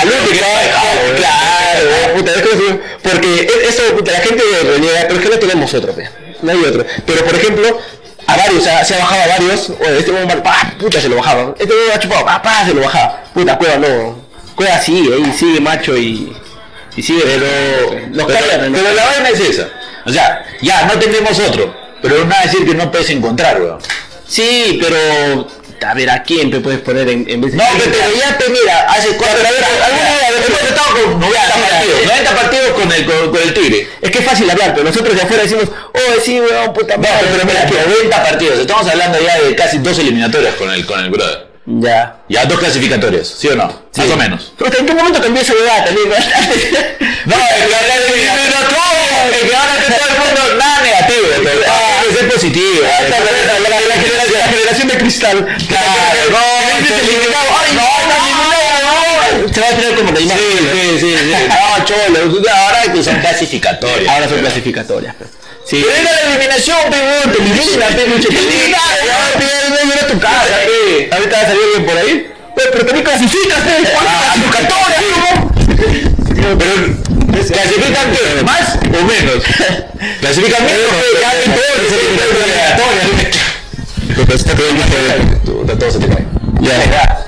[0.00, 1.14] Al ¿eh?
[1.16, 5.74] claro, puta, es como- porque e- eso, la gente reniega, pero es que no tenemos
[5.74, 6.08] otro, pe.
[6.42, 6.86] no hay otro.
[7.06, 7.78] Pero por ejemplo,
[8.26, 11.08] a varios, se ha- se ha bajado a varios, oye, este bomba, pa, puta, se
[11.08, 11.54] lo bajaba.
[11.58, 13.24] Este bomba ha chupado, pa, pa, se lo bajaba.
[13.34, 14.18] Puta, Cueva no.
[14.54, 16.34] Cueva sigue, ahí sigue macho y,
[16.96, 19.68] y sigue, pero los Pero, callan, pero la vaina es esa.
[20.04, 21.74] O sea, ya, no tenemos otro.
[22.02, 23.78] Pero nada decir que no puedes encontrar, weón.
[24.26, 25.46] Sí, pero
[25.84, 28.48] a ver a quién te puedes poner en, en vez de No, pero ya te
[28.48, 32.92] mira, hace cuatro a ver, hemos estado con 90 mira, partidos, eh, 90 partidos con
[32.92, 33.88] el, con, con el Tigre.
[34.00, 37.02] Es que es fácil hablar, pero nosotros de afuera decimos, oh sí, weón, puta No,
[37.02, 37.26] madre.
[37.32, 41.10] pero mira, 90 partidos, estamos hablando ya de casi dos eliminatorias con el, con el
[41.10, 41.46] brother.
[41.66, 42.20] Ya.
[42.28, 43.66] Ya dos clasificatorias, ¿sí o no?
[43.96, 44.52] Más o menos.
[44.56, 46.08] Pero ¿en qué momento cambió esa edad también?
[47.26, 51.26] No, el que ahora el que ahora todo el mundo, nada negativo,
[51.66, 52.82] ah, es ser positivo.
[55.06, 55.38] Cristal.
[55.68, 55.86] Claro,
[56.82, 57.48] eliminado.
[57.60, 58.16] Ay, no, no,
[59.42, 60.36] no, Se va a tirar como Neymar.
[60.36, 60.42] Sí,
[60.72, 61.34] sí, sí, sí.
[61.48, 62.18] No, cholo,
[62.52, 64.08] ahora que son clasificatorias.
[64.08, 65.14] Ahora son clasificatorias.
[65.64, 65.82] Sí.
[65.84, 66.96] Pero era la eliminación, te
[67.38, 68.78] elimina, te elimina,
[70.08, 70.56] tu casa.
[71.12, 72.32] Ahorita va a salir alguien por ahí.
[72.56, 73.58] Oye, pero también clasificas.
[73.98, 75.02] Ah, clasificatorias,
[76.36, 76.74] Pero,
[77.52, 78.42] ¿clasifican qué?
[78.44, 79.44] ¿Más o menos?
[80.20, 80.96] ¿Clasifican menos?
[84.16, 85.76] Pe, todo se eliminatoria.
[85.78, 86.26] Todo se te cae.
[86.60, 87.24] Ya.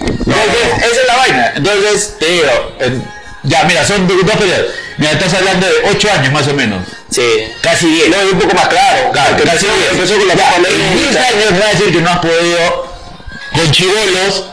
[0.00, 1.52] Entonces, esa es la vaina.
[1.56, 2.46] Entonces, te digo,
[2.80, 3.04] en-
[3.44, 4.66] ya, mira, son do- dos periodos.
[4.98, 6.82] Mira, estás hablando de 8 años más o menos.
[7.10, 7.22] Sí.
[7.62, 8.08] Casi 10.
[8.08, 9.12] No, un poco más claro.
[9.12, 9.92] Claro, porque casi empezó, 10.
[9.92, 11.28] empezó con la Ya, en 10 América.
[11.28, 12.86] años va a decir que no has podido
[13.54, 14.44] con chivolos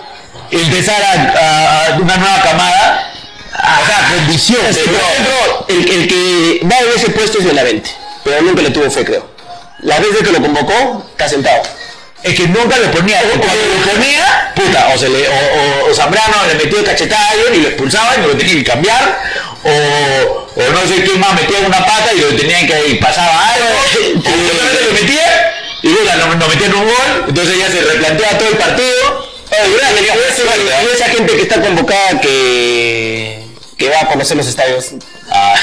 [0.52, 3.10] empezar a, a una nueva camada.
[3.56, 4.60] O sea, con visión.
[4.70, 7.90] Es que, por ejemplo, el, el que va en ese puesto es Benavente,
[8.24, 9.33] pero nunca le tuvo fe, creo.
[9.84, 11.62] La vez de que lo convocó, está sentado.
[12.24, 13.20] Es que nunca lo ponía.
[13.22, 17.28] O cuando lo ponía, puta, o, se le, o, o- o Zambrano le metió cachetada
[17.28, 19.20] a alguien y lo expulsaban y lo tenían que cambiar.
[19.66, 19.70] O,
[20.56, 23.68] o no sé quién más metía una pata y lo tenían que y pasaba algo.
[24.14, 27.26] Simplemente lo metía y puta, no, no metían un gol.
[27.28, 29.34] Entonces ya se replantea todo el partido.
[29.52, 33.43] Oye, y, y esa gente que está convocada que,
[33.78, 34.92] que va a conocer los estadios.
[35.30, 35.56] Ah.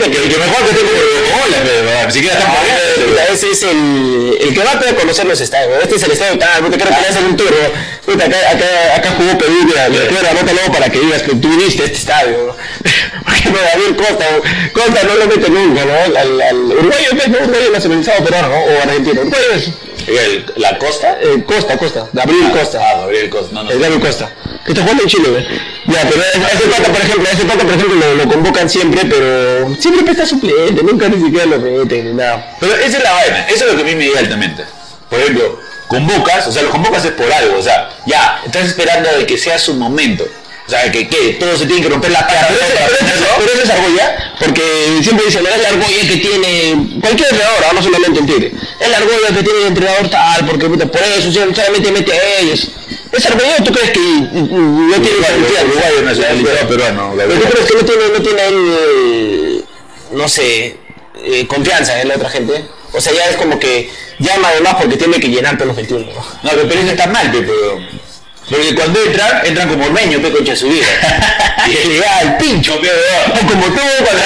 [0.00, 0.90] Que, que mejor que tengo
[2.28, 3.10] están poniendo.
[3.10, 5.82] Puta, Ese es el, el que va a poder conocer los estadios.
[5.82, 7.52] Este es el estadio tal, puta, creo que le hacen un tour.
[8.04, 11.22] Puta, acá, acá, acá jugó Perú, mira, le quiero la nota luego para que digas
[11.22, 12.56] que tú viste este estadio.
[13.24, 14.26] Porque no, David Costa,
[14.72, 16.18] Costa no lo mete nunca, ¿no?
[16.18, 17.08] Al, al, uruguayo.
[17.28, 17.38] ¿no?
[17.38, 18.56] Uruguayo nacionalizado peruano, ¿no?
[18.56, 19.20] O argentino.
[19.20, 19.70] Uruguayo es.
[20.06, 21.18] El- ¿La Costa?
[21.20, 22.06] Eh, Costa, Costa.
[22.12, 22.78] Gabriel Costa.
[22.82, 23.54] Ah, Gabriel Costa.
[23.54, 23.70] No, no.
[23.70, 24.30] El Gabriel Costa.
[24.64, 25.46] Que está jugando en Chile, ¿ves?
[25.86, 29.74] Ya, pero ese pata, por ejemplo, ese pata, por ejemplo, lo, lo convocan siempre, pero
[29.76, 32.56] siempre está suplente, nunca ni siquiera lo meten ni nada.
[32.60, 34.64] Pero esa es la vaina, eso es lo que a mí me llega altamente.
[35.08, 39.10] Por ejemplo, convocas, o sea, los convocas es por algo, o sea, ya, estás esperando
[39.16, 40.24] de que sea su momento.
[40.70, 42.46] O sea, que, que todos se tienen que romper la cara.
[42.48, 42.60] Pero
[43.40, 44.62] pero ese es Argolla, porque
[45.02, 48.98] siempre dicen, es la Argolla que tiene cualquier entrenador, no solamente en Tigre, es la
[48.98, 52.68] Argolla que tiene el entrenador tal, porque puta, por eso solamente mete a ellos.
[53.10, 55.64] ¿Es Argolla tú crees que no tiene confianza?
[55.64, 59.60] Uruguayo nacionalizado peruano, Pero tú crees que no tiene, no tiene eh,
[60.12, 60.76] no sé,
[61.24, 62.64] eh, confianza en la otra gente?
[62.92, 66.06] O sea, ya es como que llama además porque tiene que llenar todos los 21.
[66.06, 66.50] ¿no?
[66.52, 68.09] Pero eso está mal, pe, pero...
[68.50, 70.86] Porque cuando entran, entran como ormeño, pe, concha su vida.
[71.68, 72.88] y le da al pincho, pe,
[73.46, 74.22] como tú cuando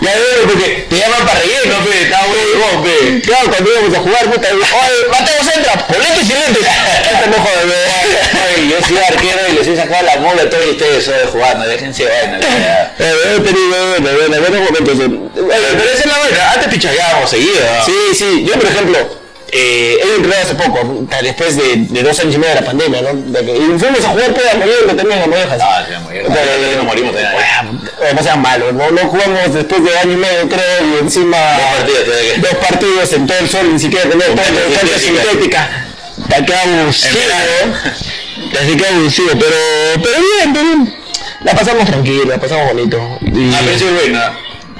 [0.00, 3.20] Ya veo, porque te llaman para relleno, pe, está bueno, pe.
[3.20, 4.64] Claro, cuando íbamos a jugar, puta, oye,
[5.10, 6.66] Mateo entra, lentes y lentes.
[7.12, 7.76] Este no jode,
[8.42, 11.68] Ay, yo soy arquero y les he sacado la mola a todos ustedes hoy jugando,
[11.68, 12.38] déjense vaina.
[12.38, 12.42] Eh,
[12.98, 13.40] eh.
[13.44, 13.58] Pero,
[15.84, 17.60] esa es la vaina, antes pichagábamos seguido.
[17.84, 19.21] Sí, sí, yo por ejemplo,
[19.54, 23.12] eh, entrenado hace poco, después de, de dos años y medio de la pandemia, ¿no?
[23.14, 25.58] De que, y fuimos a jugar toda la que también a Mollejas.
[25.62, 25.92] Ah, sí.
[26.22, 27.24] Nosotros nos morimos ahí.
[28.02, 28.90] Eh, no malos, ¿no?
[28.90, 33.26] no jugamos después de año y medio, creo, y encima Dos partidos, dos partidos en
[33.26, 34.18] todo el sol, ni siquiera Con
[34.74, 35.86] cancha sintética.
[37.14, 37.74] verano.
[38.62, 39.56] así que abusivo, pero,
[40.02, 40.96] pero bien, pero bien.
[41.44, 43.18] La pasamos tranquila, la pasamos bonito.
[43.22, 44.32] Y- Ah, pero sí es buena.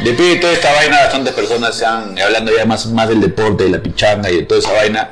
[0.04, 3.64] Después de toda esta vaina, bastantes personas se han, hablando ya más, más del deporte,
[3.64, 5.10] de la pichanga y de toda esa vaina,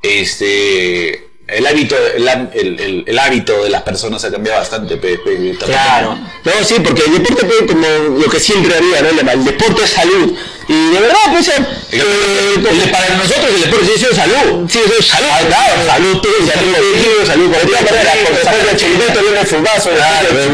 [0.00, 4.96] este, el hábito, el, el- el- hábito de las personas ha cambiado bastante.
[4.96, 5.18] pe-
[5.64, 6.18] Claro.
[6.44, 7.86] No, sí, porque el deporte fue como
[8.18, 9.30] lo que siempre había, ¿no?
[9.30, 10.34] El deporte es salud.
[10.68, 11.52] Y de verdad, pues, eh,
[11.92, 14.68] El- eh, para nosotros el deporte sí es salud.
[14.70, 15.28] Sí, eso es salud.
[15.30, 18.24] Ah, claro, salud, tú, salud, salud, por sacar el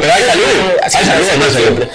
[0.00, 0.44] pero- hay salud,
[0.82, 1.88] hay salud, siempre.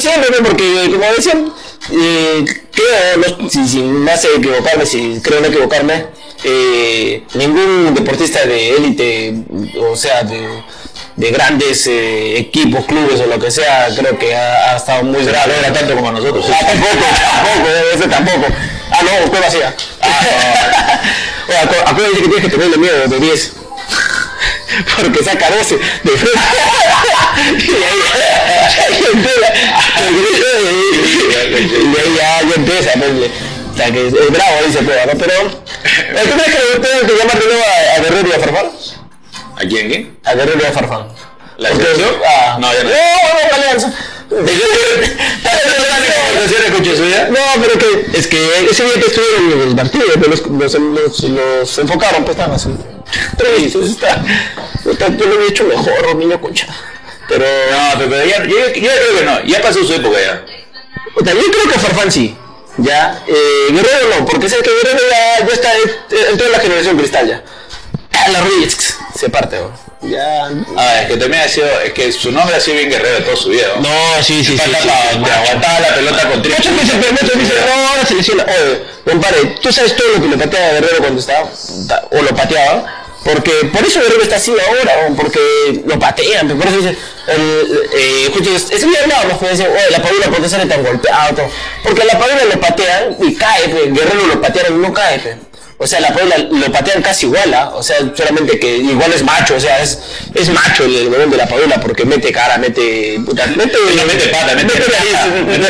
[0.00, 1.52] Siempre, porque como decían,
[1.92, 6.06] eh, creo, no, si, si me hace equivocarme, si creo no equivocarme,
[6.44, 9.34] eh, ningún deportista de élite,
[9.78, 10.62] o sea, de,
[11.16, 15.24] de grandes eh, equipos, clubes o lo que sea, creo que ha, ha estado muy
[15.24, 15.52] grave.
[15.54, 16.46] No era tanto como nosotros.
[16.50, 16.96] Ah, tampoco,
[17.32, 18.46] tampoco, ese tampoco.
[18.90, 19.74] Ah, no, Cueva hacía.
[21.48, 23.52] Oye, acu- acuérdate que tienes que tenerle miedo de 10.
[25.02, 26.38] Porque saca 12 de frente.
[27.58, 27.60] y
[31.96, 32.90] ahí, ya, ya empieza.
[32.94, 33.10] pues,
[33.72, 35.12] O sea, que es, bravo, dice Cueva, ¿no?
[35.18, 35.50] Pero, ¿eh,
[35.82, 38.70] ¿tú crees que tengo que llamar de nuevo a, a Guerrero y a Farfán?
[39.56, 40.18] ¿A quién, quién?
[40.24, 41.08] A Guerrero y a Farfán.
[41.58, 42.14] ¿La selección?
[42.26, 42.90] Ah, No, ya no.
[42.90, 43.92] No, no, Alianza.
[47.30, 48.38] No, pero que es que
[48.70, 50.40] ese día que estuvieron en el partido, pero los,
[50.78, 52.70] los, los, enfocaron, pues estaban así.
[53.36, 54.22] Tristes, está.
[54.88, 56.66] está- Yo lo he hecho mejor, niño concha.
[57.28, 60.44] Pero No, pero, pero ya, yo creo que no, ya pasó su época ya.
[61.24, 62.36] también creo que Farfán sí.
[62.78, 66.60] Ya, eh, Guerrero no, porque sé que Guerrero ya, ya está eh, entró en la
[66.60, 67.42] generación cristal ya.
[68.12, 68.68] Ah, la rodilla
[69.14, 69.90] se parte, ¿no?
[70.02, 70.48] Ya.
[70.76, 73.36] Ah, es que también ha sido, es que su nombre ha sido bien guerrero toda
[73.36, 73.66] su vida.
[73.76, 73.82] ¿no?
[73.82, 74.58] No, sí, sí, sí.
[74.58, 75.32] Sí, sí, macho.
[75.34, 76.58] aguantaba la pelota con tres.
[76.58, 78.44] Muchos dicen, pero muchos dicen, no, ahora selecciona.
[78.44, 81.50] Oye, compadre, ¿tú sabes todo lo que le pateaba a Guerrero cuando estaba?
[82.12, 82.99] O lo pateaba.
[83.24, 86.96] Porque por eso Guerrero está así ahora, o porque lo patean, por eso dicen,
[87.28, 90.66] el, eh, justo es- ese día hablábamos, pues decían, oye, la Padula, ¿por qué sale
[90.66, 91.34] tan golpeado?
[91.34, 91.50] Todo?
[91.82, 95.36] Porque la Padula lo patean y cae, pues, Guerrero lo patearon y no cae, pues.
[95.82, 97.72] O sea, la Padula lo patean casi igual, ¿ah?
[97.74, 99.98] O sea, solamente que igual es macho, o sea, es,
[100.34, 103.18] es macho el, el huevón de la Padula porque mete cara, mete...
[103.24, 105.69] Puta, mete, mete pata, mete nariz, pata, mete mete.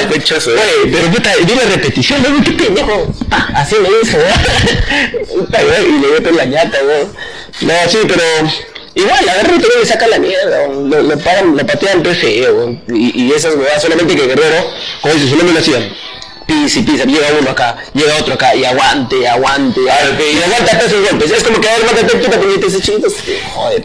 [0.00, 1.30] El pero puta,
[1.68, 2.44] repetición, ¿no?
[2.44, 3.06] ¿Qué pendejo?
[3.30, 5.34] Ah, así me hizo, ¿no?
[5.34, 7.06] Puta, güey, y le meto la ñata, güey.
[7.62, 8.22] No, sí, pero...
[8.94, 12.76] Igual, a Guerrero también le saca la mierda, lo, lo, pagan, lo patean re feo,
[12.88, 14.68] y, y esas weas, solamente que Guerrero,
[15.00, 15.94] como dices, su nombre lo hacían.
[16.46, 21.08] Pisa y pisa, llega uno acá, llega otro acá, y aguante, aguante, y aguanta esos
[21.08, 21.30] golpes.
[21.30, 23.08] Es como que a ver, mátate tú, te ese chiquito,
[23.54, 23.84] joder.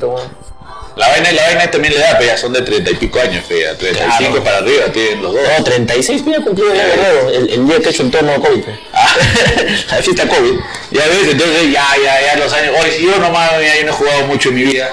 [0.95, 3.43] La vaina, la vaina también le da, pero ya son de 30 y pico años,
[3.45, 3.77] fea.
[3.77, 4.43] 35 Claro.
[4.43, 5.41] para arriba tienen los dos.
[5.57, 8.63] No, 36 mira cumplido ya Guerrero, el, el día que he hecho el torno COVID.
[8.63, 8.79] pe.
[8.93, 9.15] Ah.
[9.91, 10.53] la fiesta COVID.
[10.91, 12.75] Ya ves, entonces ya, ya, ya los años.
[12.81, 14.89] Oye, si yo nomás ya, yo no he jugado mucho en mi vida.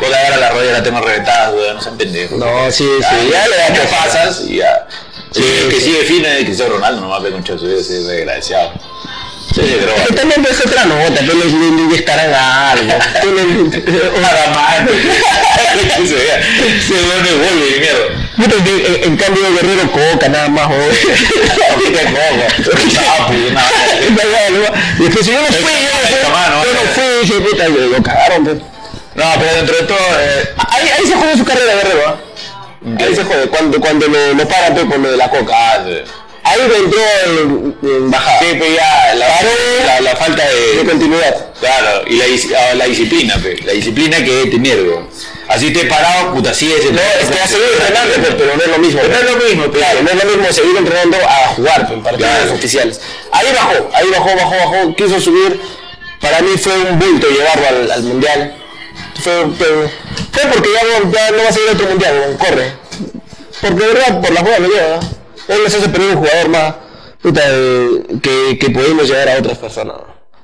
[0.00, 2.36] Vos la agarras la rodilla la tengo reventada, no sean pendejos.
[2.36, 3.96] No, sí, Ya, sí, ya le da ya cosa.
[3.96, 4.88] pasas y ya.
[5.30, 5.80] Sí, Sí, que sí.
[5.82, 8.72] sigue fino es que sea Ronaldo, nomás ve con es desgraciado.
[9.54, 12.92] Sí, pero Es también ves otra nota, tú les le descargan algo.
[14.20, 14.88] Nada más.
[16.08, 16.42] se vea.
[16.86, 16.94] Se
[17.78, 18.04] mierda.
[18.36, 20.92] Puta, en, en- en cambio Guerrero coca nada más, joder.
[24.98, 26.18] Después si yo no fui, yo no fui,
[26.64, 26.92] yo eh.
[26.94, 28.54] fui, dije, puta, lo cagaron, pe.
[29.14, 32.16] No, pero dentro de todo, eh, Ahí, ahí se jode su carrera Guerrero, ¿ah?
[33.00, 35.84] Ahí se jode, cuando, cuando lo, paran por lo de la coca.
[36.44, 36.50] Ah.
[36.50, 37.00] Ahí entró
[37.82, 38.38] en, bajada.
[38.40, 39.48] Sí, ya, la, Paró.
[39.86, 40.84] la, la falta de de.
[40.90, 41.46] continuidad.
[41.60, 42.24] Claro, y la,
[42.58, 43.56] ah, la disciplina, pe.
[43.64, 45.08] La disciplina que debe tener, weón.
[45.48, 46.90] Así te he parado, puta, sí es.
[46.90, 49.00] No, es que ha seguido entrenando, pe, pero no es lo mismo.
[49.02, 49.70] Pero no es lo mismo.
[49.72, 52.54] Claro, no es lo mismo seguir entrenando a jugar en partidos Claro.
[52.54, 53.00] oficiales.
[53.32, 55.60] Ahí bajó, ahí bajó, bajó, bajó, quiso subir.
[56.20, 58.56] Para mí fue un bulto llevarlo al, al mundial.
[59.22, 59.90] Fue, fue,
[60.32, 62.72] fue porque ya no, ya no va a seguir otro mundial, corre.
[63.60, 65.00] Porque de verdad, por la jugada me lleva.
[65.48, 66.74] Él nos hace perder un jugador más
[67.22, 69.96] puta, eh, que, que podemos llegar a otras personas.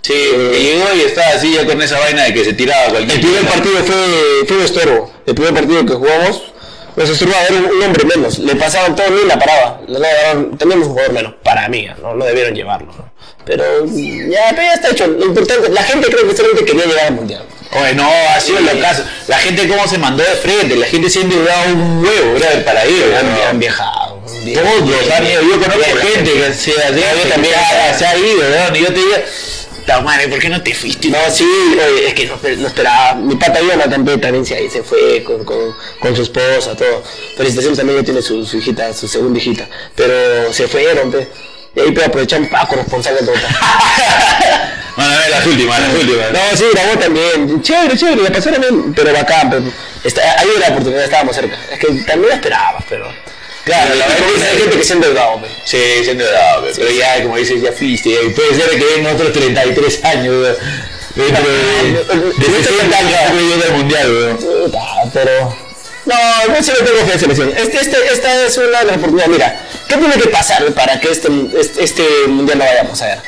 [0.03, 3.21] Sí, llegó y estaba así ya con esa vaina de que se tiraba cualquier El
[3.21, 5.13] primer partido fue, fue un estorbo.
[5.27, 6.43] El primer partido que jugamos,
[6.97, 8.39] nos estorbaba era un, un hombre menos.
[8.39, 9.81] Le pasaban todo ni la paraba.
[9.87, 11.35] Le daban- teníamos un jugador menos.
[11.45, 12.93] Para mí, no, no debieron llevarlo.
[12.97, 13.11] ¿no?
[13.45, 15.07] Pero ya, pero ya está hecho.
[15.07, 17.45] Lo importante, la gente creo que solamente quería llegar al mundial.
[17.73, 19.05] Oye, no, ha sido lo caso.
[19.29, 22.65] La gente cómo se mandó de frente, la gente se ha endeudado un huevo, brother,
[22.65, 24.10] para ir, Han, han viajado.
[24.45, 24.63] Ido.
[24.63, 27.55] Yo conozco Bien, gente que se ha, yo también.
[27.55, 28.77] se ha- se ha ido, weón.
[28.77, 29.17] Y yo te digo,
[29.87, 31.09] "Ta madre, ¿por qué no te fuiste?
[31.09, 33.15] No, sí, oye, es que no, no esperaba.
[33.15, 37.03] Mi pata Jonathan también se, ahí se fue con, con, con su esposa, todo.
[37.37, 39.69] Felicitaciones también, tiene su, su hijita, su segunda hijita.
[39.95, 41.29] Pero se fueron, pe.
[41.77, 43.35] Y ahí pero aprovechan para corresponsal de todo.
[44.97, 46.33] Bueno, a ver, las últimas, las últimas.
[46.33, 47.63] No, sí, grabó también.
[47.63, 49.49] Chévere, chévere, la pasaron bien, pero bacán.
[49.49, 49.63] Pero
[50.05, 51.57] está, ahí era la oportunidad, estábamos cerca.
[51.73, 53.11] Es que también la esperabas, pero.
[53.71, 55.41] Claro, la verdad es que- hay gente que se ha endeudado.
[55.65, 58.09] Sí, se ha endeudado, pe, pero ya, como dices, ya fuiste.
[58.11, 60.57] Y puede ser que vengan otros 33 años.
[61.15, 61.93] Dentro de,
[62.39, 64.73] de 60 años después de del mundial, weón.
[65.13, 65.57] Pero.
[66.07, 66.17] No,
[66.49, 67.53] no se le tengo fe selección.
[67.57, 69.29] Este, este, esta es una de las oportunidades.
[69.31, 71.29] Mira, ¿qué tiene que pasar para que este,
[71.59, 73.19] este, este mundial lo vayamos a ver?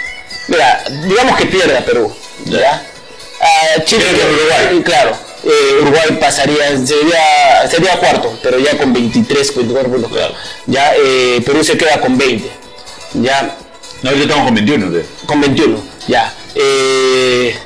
[0.48, 2.12] Mira, digamos que pierda Perú,
[2.46, 2.82] ¿ya?
[3.40, 4.82] Ah, Chile, Uruguay.
[4.84, 5.16] claro.
[5.44, 10.12] Eh, Uruguay pasaría, sería, sería cuarto, pero ya con 23, 24 puntos.
[10.12, 10.34] Claro.
[10.66, 12.48] Ya, eh, Perú se queda con 20.
[13.14, 13.56] Ya,
[14.02, 15.04] No, ahorita estamos con 21, pe.
[15.26, 15.82] con 21.
[16.08, 16.34] Ya.
[16.54, 17.56] Eh,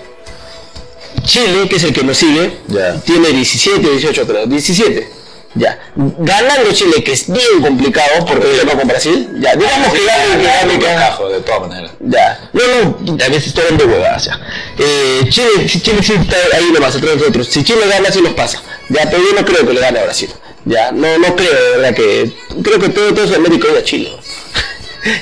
[1.24, 3.00] Chile, que es el que nos sigue, Ya.
[3.00, 5.10] tiene 17, 18 creo, 17.
[5.56, 5.78] Ya.
[5.96, 9.28] Ganando Chile, que es bien complicado porque va con Brasil.
[9.40, 9.56] Ya.
[9.56, 11.90] Digamos que gane, que gane, que de todas maneras.
[12.00, 12.50] Ya.
[12.52, 14.40] No, no, a veces estoy dando huevadas ya.
[14.78, 17.48] Eh, Chile, si Chile sí está ahí nomás, atrás de nosotros.
[17.48, 18.62] Si Chile gana, sí nos pasa.
[18.88, 20.30] Ya, pero yo no creo que le gane a Brasil.
[20.64, 22.32] Ya, no, no creo, de verdad que.
[22.62, 24.12] Creo que todo, todo Sudamérica odia a Chile.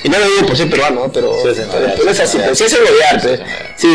[0.04, 1.12] Y no lo digo por ser peruano, ¿no?
[1.12, 2.64] pero, Sí, sí, pero, sí, pero es sí, así, sí, pero sí.
[2.64, 2.78] es Sí,
[3.22, 3.40] pues.
[3.76, 3.88] sí,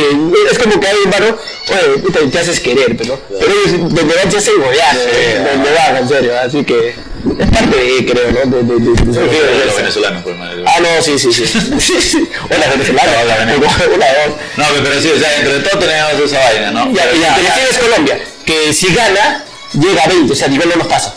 [0.52, 1.38] es como que hay un barro,
[1.69, 4.65] oye, puta, te haces querer, pero, pero ellos donde van se hacen ¿no?
[4.65, 8.39] donde van, en serio, así que es parte de, creo, ¿no?
[8.52, 10.63] De, de, de, de- de- los venezolanos, madre.
[10.65, 11.43] Ah, no, sí, sí, sí.
[12.49, 13.12] Hola, venezolano.
[13.23, 13.75] Hola, venezolano.
[13.95, 14.36] Hola, dos.
[14.58, 16.91] No, pe, pero sí, o sea, entre todo tenemos esa vaina, ¿no?
[16.93, 19.43] Ya, Pero y la selección es Colombia, que si gana,
[19.74, 21.14] llega a 20, o sea, nivel no nos pasa.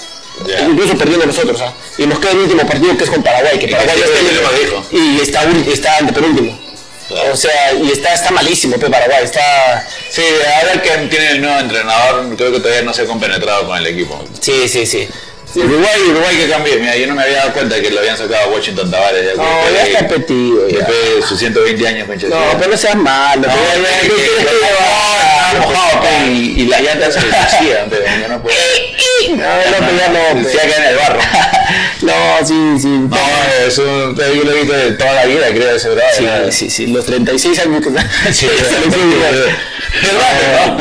[0.68, 1.72] Incluso perdiendo nosotros, ¿ah?
[1.98, 4.86] Y nos queda el último partido que es con Paraguay, que Paraguay está lo dijo.
[4.90, 6.58] y está, está ante penúltimo.
[7.08, 7.32] Claro.
[7.32, 9.86] O sea, y está, está malísimo, pe, Paraguay, está...
[10.10, 10.22] Sí,
[10.60, 13.86] ahora que tiene el nuevo entrenador, creo que todavía no se ha compenetrado con el
[13.86, 14.22] equipo.
[14.40, 15.08] Sí, sí, sí.
[15.54, 16.74] Uruguay, Uruguay que cambió.
[16.78, 19.24] Mira, yo no me había dado cuenta que lo habían sacado a Washington Tavares.
[19.24, 20.78] Ya, No, ya está petido, ya.
[20.78, 23.48] Después de sus 120 años, de No, pero no seas malo.
[23.48, 23.54] No,
[26.32, 28.56] y, y la llanta se deshacía, pero yo no puedo.
[29.30, 30.48] No, no, ya no, pe.
[30.50, 31.20] Se queda en el barro.
[32.02, 32.12] No,
[32.46, 32.88] sí, sí.
[32.88, 33.16] No,
[34.16, 36.10] lo he visto de toda la vida, creo, ese bravo.
[36.16, 37.90] Sí, sí, sí, los 36 años que
[38.32, 38.46] Sí.
[40.02, 40.32] ¿Verdad?
[40.66, 40.78] ¿no?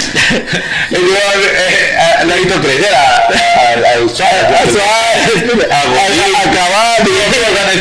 [0.97, 1.09] El eh,
[1.91, 6.47] eh, lo he visto crecer a- a- al Suárez, A Suárez, a Bolívar.
[6.47, 6.51] a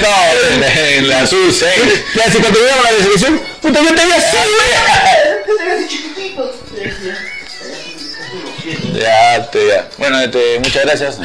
[0.03, 1.71] Cavani, Azul 6.
[2.17, 4.37] Ya, si cuando llegamos a la selección, puta, yo te vi así,
[8.95, 9.89] Ya, te, ya.
[9.99, 11.19] Bueno, este, muchas gracias.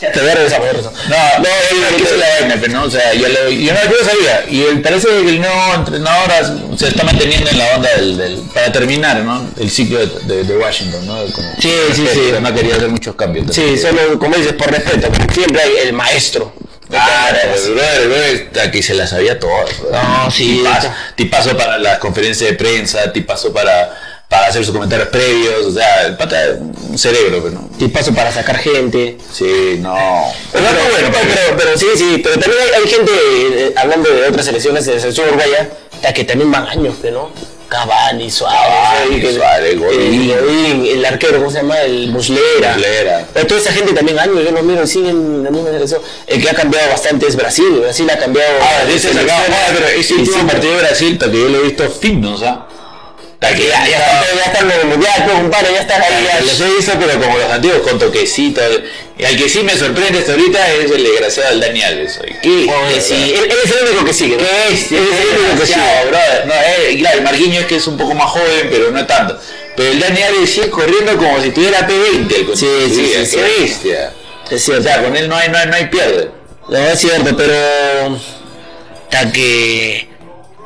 [0.00, 0.92] Te voy a regresar, voy a regresar.
[1.08, 4.04] No, no, es que es la pero no, o sea, yo, lo, yo no yo
[4.04, 4.44] sabía.
[4.48, 6.30] Y el, parece que el nuevo entrenador
[6.78, 9.46] se está manteniendo en la onda del, del para terminar, ¿no?
[9.58, 11.22] El ciclo de, de, de Washington, ¿no?
[11.32, 12.32] Como, Sí, sí, sí.
[12.40, 13.54] No quería hacer muchos cambios.
[13.54, 16.52] Sí, solo, como dices, por respeto, siempre hay el maestro.
[16.88, 19.70] Claro, el brother, el brother está que se las sabía todas.
[19.92, 25.08] No, sí, Tipazo, tipazo para las conferencias de prensa, tipazo para, para hacer sus comentarios
[25.08, 26.58] previos, o sea, el pata es
[26.88, 27.68] un cerebro, pero no.
[27.80, 29.18] Y paso para sacar gente.
[29.32, 29.92] Sí, no.
[30.52, 34.28] Pero, Pero, bueno, pero, pero sí, sí, pero también hay, hay gente, eh, hablando de
[34.28, 35.68] otras selecciones, de selección uruguaya,
[36.14, 37.30] que también van años, ¿no?
[37.68, 40.30] Cavani, Suárez, Cavani, que- Suárez, Godín.
[40.30, 41.80] el, Godín, el arquero, ¿cómo se llama?
[41.82, 42.72] El Muslera.
[42.74, 43.26] Muslera.
[43.34, 46.02] Pero toda esa gente también años, yo los miro, siguen en la misma selección.
[46.28, 48.52] El que ha cambiado bastante es Brasil, Brasil ha cambiado...
[48.60, 49.42] Ah, de ese sacado,
[49.74, 52.66] pero ese último partido de Brasil, hasta que yo lo he visto fino, o sea.
[53.48, 56.26] Que Ya, ya, está, ya están pues, compadre, ya están ahí.
[56.26, 56.40] ya.
[56.40, 58.64] Los he visto, pero como los antiguos, con toquecitos.
[59.18, 62.18] Y al que sí me sorprende hasta ahorita es el desgraciado del Dani Alves.
[62.22, 62.38] oye.
[62.42, 62.48] ¿Qué?
[62.70, 64.36] Oye, sí, él, él es el único que sigue.
[64.36, 64.42] ¿no?
[64.42, 64.92] ¿Qué es?
[64.92, 65.80] Él es el único que sigue.
[66.08, 66.46] Brother.
[66.46, 69.38] No, eh, claro, el Marquinhos es que es un poco más joven, pero no tanto.
[69.76, 72.50] Pero el Dani Alves sigue corriendo como si tuviera P20.
[72.50, 73.36] el Sí, sí, sí, qué sí.
[73.60, 74.12] bestia.
[74.50, 74.82] Es O cierto.
[74.82, 76.30] sea, con él no hay, no hay, no hay pierde.
[76.68, 78.18] No, es cierto, pero.
[79.10, 80.08] Hasta que.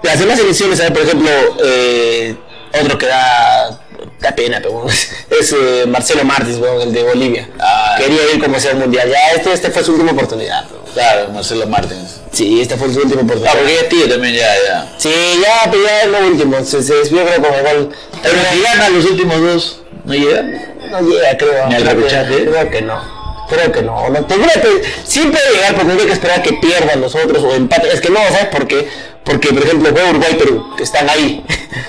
[0.02, 0.80] Las demás elecciones.
[0.80, 1.30] Por ejemplo,
[1.64, 2.34] eh,
[2.82, 3.80] otro que da.
[4.20, 4.90] Da pena, pero bueno,
[5.40, 7.48] es eh, Marcelo Martins, weón, el de Bolivia.
[7.58, 7.94] Ah.
[7.98, 9.08] Quería ir como ser mundial.
[9.10, 10.64] Ya, este, este fue su última oportunidad.
[10.68, 12.20] pero- Claro, Marcelo Martins.
[12.32, 13.52] Sí, esta fue su última Ah, oportunidad.
[13.54, 14.94] porque ya es tío también, ya, ya.
[14.98, 15.10] Sí,
[15.42, 16.64] ya, pero ya es lo último.
[16.64, 17.88] Se, se desvió, creo, como igual.
[18.22, 20.42] Pero si gana los últimos dos, ¿no llega?
[20.90, 21.66] No llega, creo.
[21.68, 22.44] Ni al Creo que- repechaje.
[22.46, 23.14] Creo que no.
[23.48, 24.08] Creo que no.
[24.08, 24.68] no tendría que,
[25.04, 27.90] siempre llegar porque hay que esperar que pierdan los otros o empaten.
[27.90, 28.88] Es que no, ¿sabes por qué?
[29.24, 31.44] Porque, por ejemplo, juega Uruguay y Perú, que están ahí.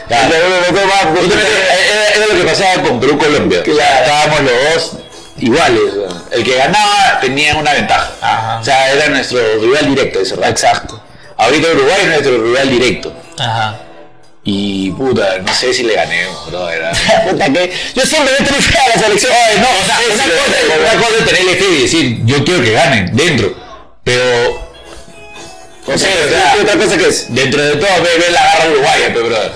[0.07, 0.35] Claro.
[0.35, 3.63] Era, lo que pasaba con Perú-Colombia.
[3.63, 4.05] Claro.
[4.05, 4.97] Estábamos los dos
[5.37, 5.81] iguales.
[6.31, 8.11] El que ganaba tenía una ventaja.
[8.21, 8.59] Ajá.
[8.59, 10.35] O sea, era nuestro rival directo ese.
[10.35, 11.01] Exacto.
[11.37, 13.13] Ahorita Uruguay es nuestro rival directo.
[13.37, 13.79] Ajá.
[14.47, 16.69] Y puta, no sé si le gané, bro.
[16.69, 16.91] Era...
[17.29, 19.33] Puta que yo siempre he tenido fe a la selección.
[19.59, 19.97] no, o sea,
[20.77, 23.55] una cosa, es tenerle fe y decir, yo quiero que ganen dentro.
[24.03, 24.64] Pero,
[25.87, 27.33] O sea, o sea, ¿qué otra cosa que es?
[27.33, 29.51] dentro de todo, ve, ve la garra uruguaya, pero brother.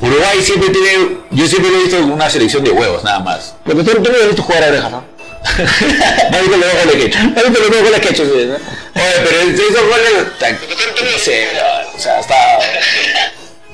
[0.00, 3.54] Uruguay siempre tiene, yo siempre lo he visto como una selección de huevos, nada más.
[3.64, 5.04] Pero tú, tú no has visto jugar a oreja, ¿no?
[6.30, 7.18] No he visto los goles que he hecho.
[7.18, 8.08] No has visto los goles que.
[8.94, 12.34] Oye, pero esos goles, ta- no sé, brother, o sea, hasta,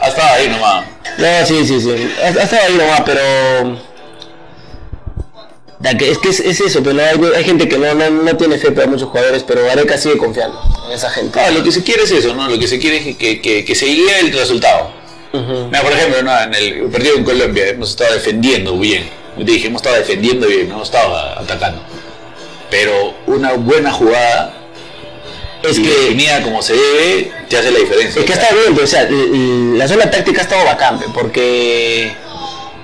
[0.00, 0.84] ha estado ahí nomás.
[1.18, 2.14] No, sí, sí, sí.
[2.22, 3.89] Ha, ha estado ahí nomás, pero.
[5.80, 8.36] Da que- Es que es, es eso, pero hay, hay gente que no, no, no
[8.36, 11.40] tiene fe para muchos jugadores, pero Gareca sigue confiando en esa gente.
[11.40, 12.48] Ah, lo que se quiere es eso, ¿no?
[12.48, 14.90] Lo que se quiere es que, que, que se guíe el resultado.
[15.32, 16.38] Mira, por ejemplo, ¿no?
[16.42, 19.08] en el partido en Colombia hemos estado defendiendo bien.
[19.38, 21.80] Te dije, hemos estado defendiendo bien, no hemos estado atacando.
[22.70, 24.52] Pero una buena jugada,
[25.62, 28.20] Es y que, definida como se debe, te hace la diferencia.
[28.20, 31.00] es que O sea, está bien, pero, o sea, la zona táctica ha estado bacán,
[31.14, 32.12] porque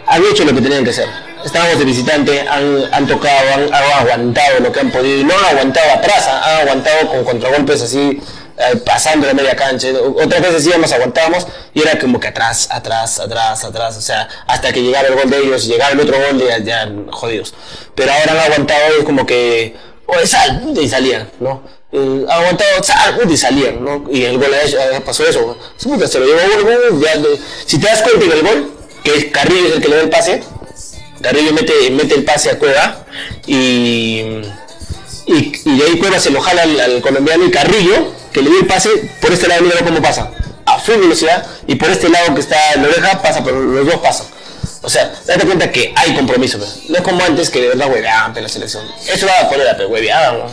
[0.07, 1.26] han hecho lo que tenían que hacer.
[1.47, 5.93] Estábamos de visitante, han, han tocado, han, aguantado lo que han podido, no han aguantado
[5.93, 8.21] atrás, han aguantado con contragolpes así,
[8.59, 9.87] eh, pasando la media cancha.
[10.21, 14.73] Otras veces íbamos, aguantábamos, y era como que atrás, atrás, atrás, atrás, o sea, hasta
[14.73, 17.55] que llegaba el gol de ellos, llegaba el otro gol, ya, ya jodidos.
[17.95, 19.77] Pero ahora han aguantado, y es como que,
[20.07, 21.63] oye, sal, y salían, ¿no?
[21.93, 24.05] Eh, aguantado, sal, y salían, ¿no?
[24.11, 27.23] Y el gol eh, pasó eso, se lo llevó, ya,
[27.65, 28.73] si te das cuenta en el gol,
[29.05, 30.43] que Carrillo es el que le da el pase,
[31.27, 33.05] Carrillo mete, mete el pase a Cueva
[33.49, 34.23] y,
[35.27, 38.61] y, de ahí Cueva se lo jala al, al colombiano y Carrillo, que le dio
[38.61, 40.31] el pase, por este lado mira cómo pasa,
[40.65, 43.97] a full velocidad y por este lado que está la oreja pasa, pero los dos
[43.97, 44.29] pasan.
[44.83, 48.41] O sea, date cuenta que hay compromiso, no es como antes que de verdad hueveaban
[48.41, 48.87] la selección.
[49.13, 50.47] Eso va a poner a hueveaban, ¿no?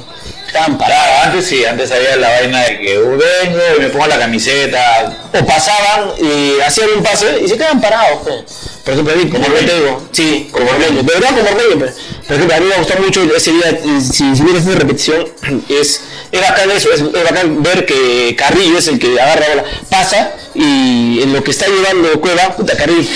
[0.53, 1.03] Estaban parados.
[1.03, 4.19] Claro, antes sí, antes había la vaina de que uh, vengo y me pongo la
[4.19, 5.29] camiseta.
[5.33, 8.21] o pasaban y hacían un pase y se quedaban parados.
[8.21, 8.45] pe.
[8.83, 11.79] Por ejemplo, a mí, como te digo, sí, como Ormeño, de verdad como Ormeño.
[11.79, 11.93] pe.
[12.27, 15.27] Por ejemplo, a mí me gustó mucho ese día, si, si vienes de repetición,
[15.69, 16.01] es,
[16.31, 19.63] es bacán eso, es, es bacán ver que Carrillo es el que agarra la bola,
[19.89, 23.09] pasa y en lo que está llevando Cueva, puta, Carrillo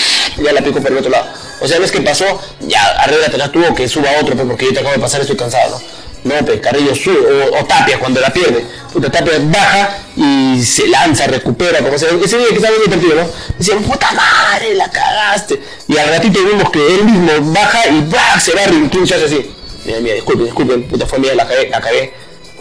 [0.43, 1.27] ya la picó por el otro lado.
[1.61, 2.25] O sea, no es que pasó,
[2.61, 5.37] ya, arréglatela tú o que suba otro, pe, porque yo te acabo de pasar, estoy
[5.37, 6.06] cansado, ¿no?
[6.45, 8.65] Pues Carrillo sube, o, o Tapia cuando la pierde.
[8.91, 12.09] Puta, Tapia baja y se lanza, recupera, como sea.
[12.23, 13.29] Ese día que estaba viendo el partido, ¿no?
[13.57, 15.61] Decían, puta madre, la cagaste.
[15.87, 18.39] Y al ratito vimos que él mismo baja y ¡bah!
[18.39, 18.61] se va
[18.91, 19.55] ¿quién se hace así?
[19.85, 22.13] Mira, mira, disculpen, disculpen, puta, fue mía, la cagué, la cagué.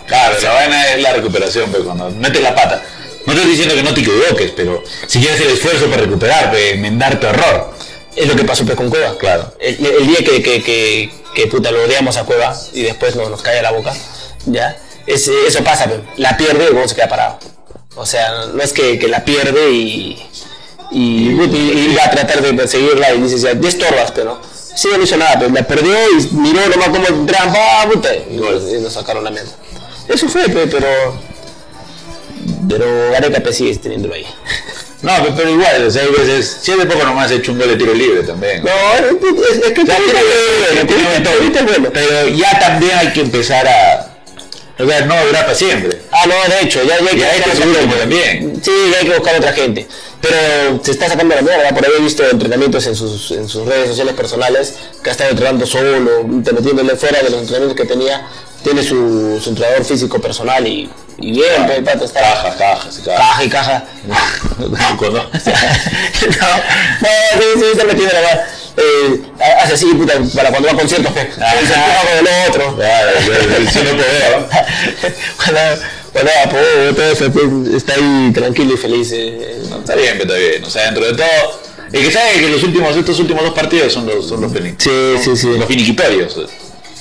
[0.07, 2.83] Claro, la vaina es la recuperación, pero cuando metes la pata.
[3.27, 6.61] No estoy diciendo que no te equivoques, pero si quieres el esfuerzo para recuperar, para
[6.61, 7.75] enmendar tu error.
[8.15, 9.19] Es lo que pasó pues, con Cueva.
[9.19, 9.53] Claro.
[9.59, 13.29] El, el día que, que, que, que, puta lo odiamos a Cueva y después no,
[13.29, 13.93] nos cae la boca,
[14.47, 14.77] ya.
[15.07, 17.39] Es, eso pasa, la pierde y luego se queda parado.
[17.95, 20.21] O sea, no es que, la pierde y,
[20.91, 25.17] y, y- va a tratar de perseguirla y dices, ya, estorbas, pero sí no hizo
[25.17, 27.07] nada, pero la perdió y miró nomás como
[27.39, 28.15] ¡ah, puta!
[28.15, 28.37] Y,
[28.81, 29.53] nos sacaron la mierda.
[30.09, 30.87] Eso fue, pe, pero.
[32.69, 34.27] Pero Gareca sigue teniéndolo ahí.
[35.07, 37.59] No, pero, pero igual, o sea, hay veces, si hace poco nomás he hecho un
[37.59, 38.65] gol de tiro libre también.
[38.65, 41.33] No, es, es que que todo.
[41.33, 41.91] ahorita es bueno.
[41.93, 44.13] Pero ya también hay que empezar a.
[44.79, 46.03] O sea, no durar para siempre.
[46.11, 47.97] Ah, no, de hecho, ya, ya hay que Ya hay buscar que otra subir gente.
[47.97, 48.63] también.
[48.63, 49.87] Sí, ya hay que buscar otra gente.
[50.21, 53.65] Pero se está sacando la mierda, por ahí he visto entrenamientos en sus, en sus
[53.67, 58.27] redes sociales personales, que ha estado entrenando solo, metiéndole fuera de los entrenamientos que tenía,
[58.67, 63.01] tiene su, su entrenador físico personal y, y bien, pe, pato, está Caja, caja, sí,
[63.05, 63.17] caja.
[63.19, 63.85] caja y caja.
[64.57, 64.77] Cuando-
[65.23, 65.23] no, no,
[67.33, 68.41] sí, sí, está metiendo la mano.
[68.79, 69.23] Eh,
[69.63, 72.77] hace así, puta, para cuando va a conciertos, que Ah, se empuja con el otro.
[72.77, 74.07] Claro, no
[75.37, 75.61] cuando,
[76.13, 79.11] cuando por todo eso, pues, está ahí tranquilo y feliz.
[79.13, 80.65] eh, No, está bien, pero está bien.
[80.65, 81.61] O sea, dentro de todo.
[81.93, 85.15] El que sabe que los últimos, estos últimos dos partidos son los, son los, Sí,
[85.23, 85.47] sí, sí.
[85.57, 86.37] los finiquitorios.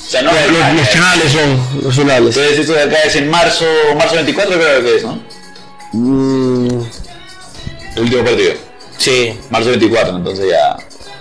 [0.06, 0.42] O sea, no Los,
[0.76, 2.38] los, finales son los finales.
[2.38, 3.66] Entonces, esto de acá es en marzo,
[3.98, 5.24] marzo 24, creo que es, ¿no?
[5.94, 6.82] Mm,
[7.96, 8.54] El último partido.
[8.98, 9.40] sí.
[9.50, 10.78] Marzo 24, entonces ya.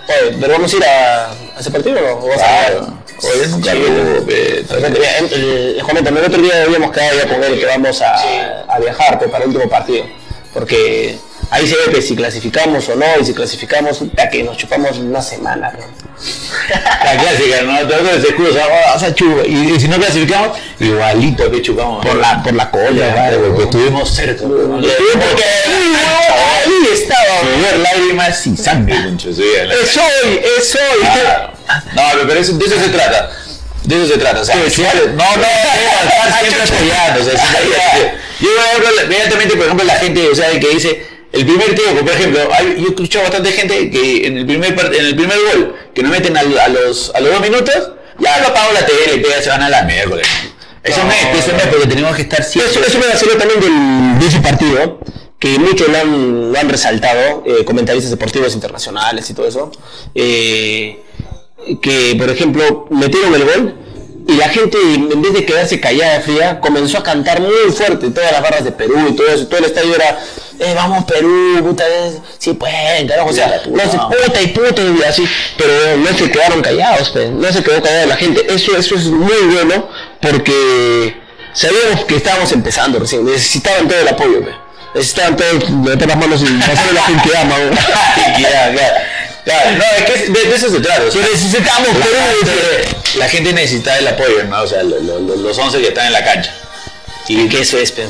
[0.07, 2.93] Oye, ¿pero vamos a ir a, a ese partido o vas a Claro.
[3.23, 4.65] Oye, Sí.
[4.67, 4.99] Perfecto.
[4.99, 8.01] Mira, em- eh, Les comento, el otro día habíamos quedado ya con él que vamos
[8.01, 10.05] a, a viajar pues, para el último partido.
[10.53, 11.17] Porque
[11.51, 14.97] ahí se ve que si clasificamos o no, y si clasificamos, ya que nos chupamos
[14.97, 15.71] una semana.
[17.03, 17.87] La clásica, ¿no?
[17.87, 19.45] Todos se a chupa.
[19.45, 22.05] Y, si no clasificamos, igualito que chupamos.
[22.05, 24.43] Por la, por la cola, porque estuvimos cerca.
[24.43, 27.41] porque ahí estaba.
[27.43, 30.99] Llover lágrimas y sangre, Es hoy, es hoy.
[31.21, 31.51] Claro.
[31.93, 33.31] No, pero eso- de eso se trata.
[33.83, 34.41] De eso se trata.
[34.41, 34.81] O sea, Sí, sí.
[34.81, 37.21] no, no, estar siempre apoyando.
[37.21, 38.49] O sea, si ya- yo,
[39.03, 42.75] inmediatamente, por ejemplo, la gente, o sea, que dice, el primer tiempo, por ejemplo, hay-
[42.77, 46.11] yo he escuchado bastante gente que en el primer, en el primer gol, que nos
[46.11, 49.61] meten a, los, a los dos minutos, ya lo apago la tele, pega, se van
[49.61, 50.25] a la miércoles.
[50.83, 52.71] Eso no, es, eso no es porque tenemos que estar siempre.
[52.71, 54.99] Eso, eso me vaciló también del, de ese partido,
[55.39, 59.71] que muchos lo han, lo han resaltado, eh, comentaristas deportivos internacionales y todo eso,
[60.13, 60.99] eh,
[61.81, 63.75] que por ejemplo metieron el gol
[64.27, 68.31] y la gente en vez de quedarse callada fría comenzó a cantar muy fuerte todas
[68.31, 70.19] las barras de Perú y todo eso, todo el estadio era
[70.59, 74.81] eh, vamos Perú, puta, eh, sí pueden, carajo, o sea, no se puta y puta
[74.81, 75.27] y así,
[75.57, 79.05] pero no se quedaron callados, pe, no se quedó callada la gente, eso, eso es
[79.05, 79.89] muy bueno
[80.21, 81.17] porque
[81.53, 84.51] sabíamos que estábamos empezando recién, necesitaban todo el apoyo, pe.
[84.93, 87.55] necesitaban todos meter las manos y pasarle la gente ama.
[89.45, 91.03] Claro, no, es que de, de eso se trata.
[91.03, 94.61] o sea, necesitamos la, Perú, gente, la gente necesita el apoyo, ¿no?
[94.63, 96.51] O sea, lo- lo- lo- los 11 que están en la cancha.
[97.27, 98.07] Y que eso es, pe.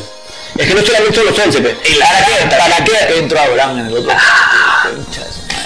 [0.58, 1.78] Es que no solamente son los 11, pe.
[1.90, 2.56] Y la ¿Para qué?
[2.58, 4.14] ¿Para qué entró Abraham en el otro?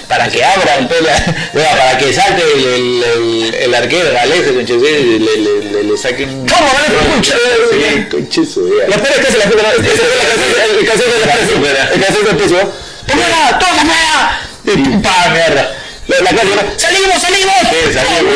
[0.08, 0.44] Para que
[1.02, 4.10] la- Bueno, para que salte el, el, el, el arquero,
[5.20, 6.48] le, le, le, le, saquen.
[6.48, 6.68] ¿Cómo.
[8.88, 10.08] La peor es que se la la- la canción-
[10.80, 11.36] el de la
[11.94, 12.74] el canción del peso.
[13.08, 13.60] ¡Póngala!
[13.60, 14.42] ¡Tómala!
[14.66, 15.76] Y ¡pa, mierda!
[16.08, 16.32] La, la
[16.78, 17.54] ¡salimos, salimos!
[17.70, 18.34] Sí, salimos.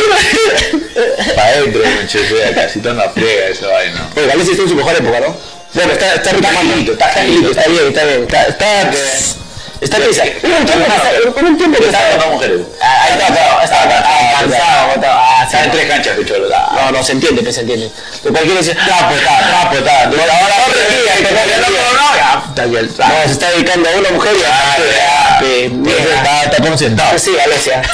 [1.36, 1.82] Para adentro,
[2.36, 4.10] vida, casi toda una friega esa vaina.
[4.16, 5.36] Oye, Galicia está en su mejor época, ¿no?
[5.74, 6.91] Bueno, está, está retomando.
[6.93, 7.49] está Está agilito.
[7.51, 8.21] está bien, está bien.
[8.24, 10.03] Está, está, está.
[10.45, 12.61] Hubo un tiempo que está- dos mujeres.
[12.82, 15.74] Ah, Ahí está, cansado, ah, sí, Estaba en no.
[15.74, 16.47] tres canchas, picholo.
[16.49, 17.91] No, no, se entiende, se entiende.
[18.21, 20.05] Pero cualquiera dice, ah, pues está, pues está.
[20.05, 21.69] No, ahora No, no, no, no, no,
[22.55, 23.07] no, no, está.
[23.07, 24.34] No, se está dedicando a una mujer.
[24.36, 24.78] Está,
[26.74, 27.17] está.
[27.19, 27.82] Sí, Galicia.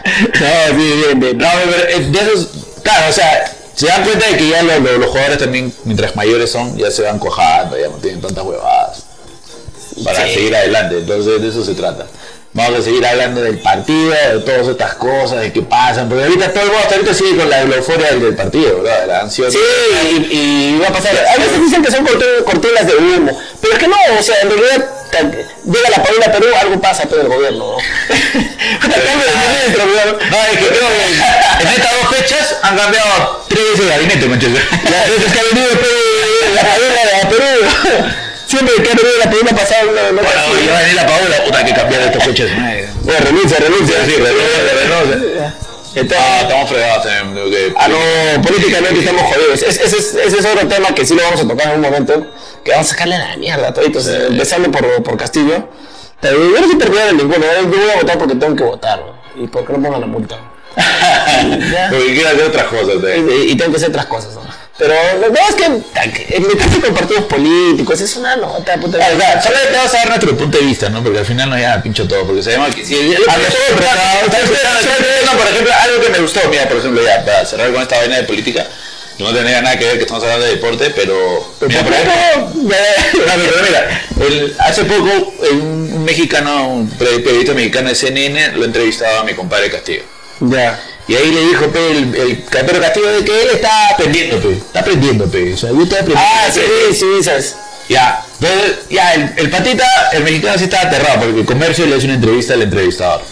[0.40, 1.38] no, sí, bien, bien.
[1.38, 2.48] No, pero eh, de esos,
[2.82, 6.14] claro, o sea, se dan cuenta de que ya lo- lo- los jugadores también, mientras
[6.16, 9.02] mayores son, ya se van cojando, ya no tienen tantas huevadas
[10.04, 10.34] para Sí.
[10.34, 10.98] seguir adelante.
[10.98, 12.06] Entonces, de eso se trata.
[12.52, 16.52] Vamos a seguir hablando del partido, de todas estas cosas, de qué pasan, porque ahorita
[16.52, 19.00] todo el mundo hasta ahorita sigue con la, la euforia del, partido, ¿verdad?
[19.02, 19.50] De la ansiedad.
[19.50, 19.58] Sí,
[20.32, 20.36] y,
[20.74, 21.16] y va a pasar.
[21.16, 22.04] A veces dicen que son
[22.44, 26.46] cortinas de humo, pero es que no, o sea, en realidad llega la Paula Perú,
[26.60, 27.58] algo pasa pero el gobierno.
[27.76, 27.76] ¿no?
[30.30, 34.26] No, es que creo que en estas dos fechas han cambiado tres veces de gabinete,
[34.26, 34.60] muchachos.
[34.84, 35.68] Las veces que ha venido
[36.54, 37.50] la Paula de Perú,
[38.46, 41.44] siempre que ha venido la Paula pasada, no, no Bueno, va a venir la Paola,
[41.44, 42.48] puta, que cambiar estas fechas.
[43.02, 43.96] Bueno, renuncia, renuncia.
[44.04, 45.54] Sí, renuncia, renuncia.
[45.94, 47.50] Entonces, Ah, estamos fregados también.
[47.50, 49.62] que- Ah, no, políticamente estamos jodidos.
[49.62, 51.80] Es- Ese es, ese es otro tema que sí lo vamos a tocar en un
[51.80, 52.26] momento,
[52.64, 55.68] que vamos a sacarle la mierda a toditos, eh, empezando por, por Castillo.
[56.20, 59.00] Pero yo no soy partidario de ninguno, yo voy a votar porque tengo que votar,
[59.00, 59.42] ¿no?
[59.42, 60.36] y porque no pongan la multa.
[61.90, 62.94] Porque quiero hacer otras cosas.
[63.04, 63.44] eh.
[63.48, 64.42] Y, y tengo que hacer otras cosas, ¿no?
[64.80, 68.96] Pero la verdad es que que en meterse con partidos políticos es una nota, puta.
[69.00, 71.02] Ah, claro, solo te vas a dar nuestro punto de vista, ¿no?
[71.04, 73.14] Porque al final no ya pincho todo, porque sabemos que si el.
[75.26, 77.98] No, por ejemplo, algo que me gustó, mira, por ejemplo, ya, para cerrar con esta
[77.98, 78.66] vaina de política,
[79.16, 81.54] que no tenía nada que ver que estamos hablando de deporte, pero...
[81.60, 82.50] Mira, por ejemplo,
[83.68, 89.24] mira, el- hace poco un, un mexicano, un periodista mexicano de CNN, lo entrevistaba a
[89.24, 90.02] mi compadre Castillo.
[90.40, 90.80] Ya.
[91.10, 94.52] Y ahí le dijo, pe, el, el Pedro Castillo, de que él está aprendiendo, pe,
[94.52, 96.24] está aprendiendo, pe, o sea, yo estoy aprendiendo.
[96.24, 96.60] Ah, sí,
[96.94, 97.56] sí, sabes.
[97.88, 101.96] Ya, entonces, ya, el, el patita, el mexicano sí estaba aterrado porque el comercio le
[101.96, 103.22] hace una entrevista al entrevistador.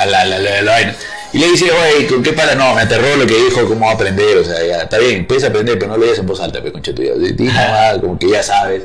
[0.00, 0.96] A la, la, la, la vaina.
[1.32, 2.56] Y le dice, oye, ¿con qué para?
[2.56, 5.78] No, me aterró lo que dijo, cómo aprender, o sea, ya, está bien, puedes aprender,
[5.78, 7.12] pero no lo digas en voz alta, pe, concha tuya.
[7.16, 8.82] Di nomás, como que ya sabes.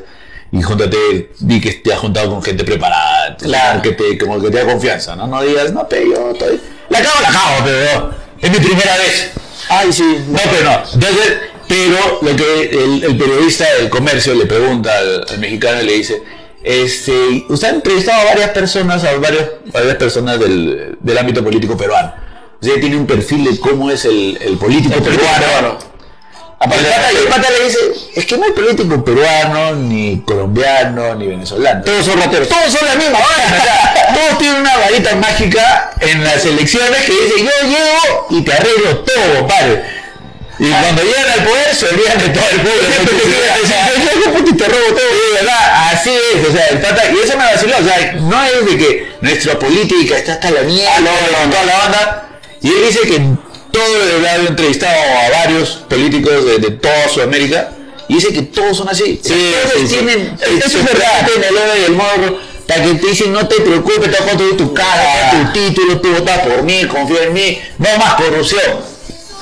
[0.52, 3.82] Y júntate, di que te has juntado con gente preparada, Claro.
[3.82, 5.26] que te, como que te da confianza, ¿no?
[5.26, 6.60] No digas, no, pe, yo estoy...
[6.88, 9.30] La cago, la cago, pero es mi primera vez.
[9.68, 10.24] Ay, sí.
[10.28, 10.82] No, pero no.
[10.94, 11.38] Entonces,
[11.68, 15.92] pero lo que el, el periodista del comercio le pregunta al, al mexicano y le
[15.92, 16.22] dice,
[16.62, 21.76] este, usted ha entrevistado a varias personas, a varios, varias personas del, del ámbito político
[21.76, 22.12] peruano.
[22.60, 25.78] Usted tiene un perfil de cómo es el, el político peruano.
[26.62, 27.78] Aparte, el pata- y le dice,
[28.16, 31.82] es que no hay político peruano, ni colombiano, ni venezolano.
[31.82, 32.48] Todos son rateros.
[32.48, 37.34] Todos son la misma sea, todos tienen una varita mágica en las elecciones que dice
[37.38, 39.84] yo llego y te arreglo todo, compadre.
[40.58, 42.88] Y cuando llegan al poder se olvidan de todo el pueblo.
[44.50, 44.98] y te robo todo.
[44.98, 45.90] Sí, ¿verdad?
[45.94, 48.76] Así es, o sea, el pata, y eso me vaciló, o sea, no es de
[48.76, 51.50] que nuestra política está hasta la mierda, Ah, no, no, no.
[51.52, 52.28] toda la banda.
[52.60, 53.22] Y él dice que
[53.72, 57.72] todo el ha entrevistado a varios políticos de, de toda Sudamérica
[58.08, 59.20] y dice que todos son así.
[59.22, 59.94] Sí, todos sí, sí.
[59.94, 61.28] tienen Eso es verdad.
[61.36, 64.26] en el oro y el morro para que te dicen no te preocupes, te a
[64.26, 68.62] construir tu cara, tu título, tú votas por mí, confía en mí, no más corrupción.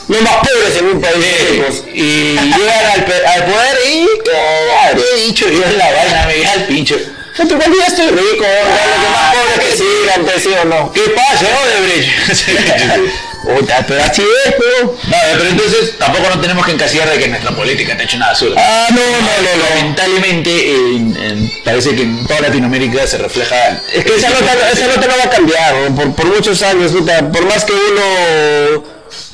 [0.08, 1.26] Los más pobres en un país.
[1.50, 1.84] chicos.
[1.92, 6.66] Y llegan al, poder y claro, he dicho yo en la vaina, me llega al
[6.66, 6.96] pincho.
[7.38, 10.92] No, cuando ya estoy rico, los que más pobres que sigan, pues, sí o no.
[10.92, 13.08] ¿Qué pasa, Odebrecht?
[13.52, 14.92] Así es, pero.
[15.08, 18.28] No, pero entonces tampoco nos tenemos que encasillar de que nuestra política está hecha una
[18.28, 18.54] basura.
[18.58, 19.74] Ah, no, no, no, no.
[19.74, 23.80] Lamentablemente en- en- parece que en toda Latinoamérica se refleja.
[23.92, 25.94] Es que esa nota, esa nota no va a cambiar, ¿no?
[25.96, 28.84] por, por muchos años, puta, por más que uno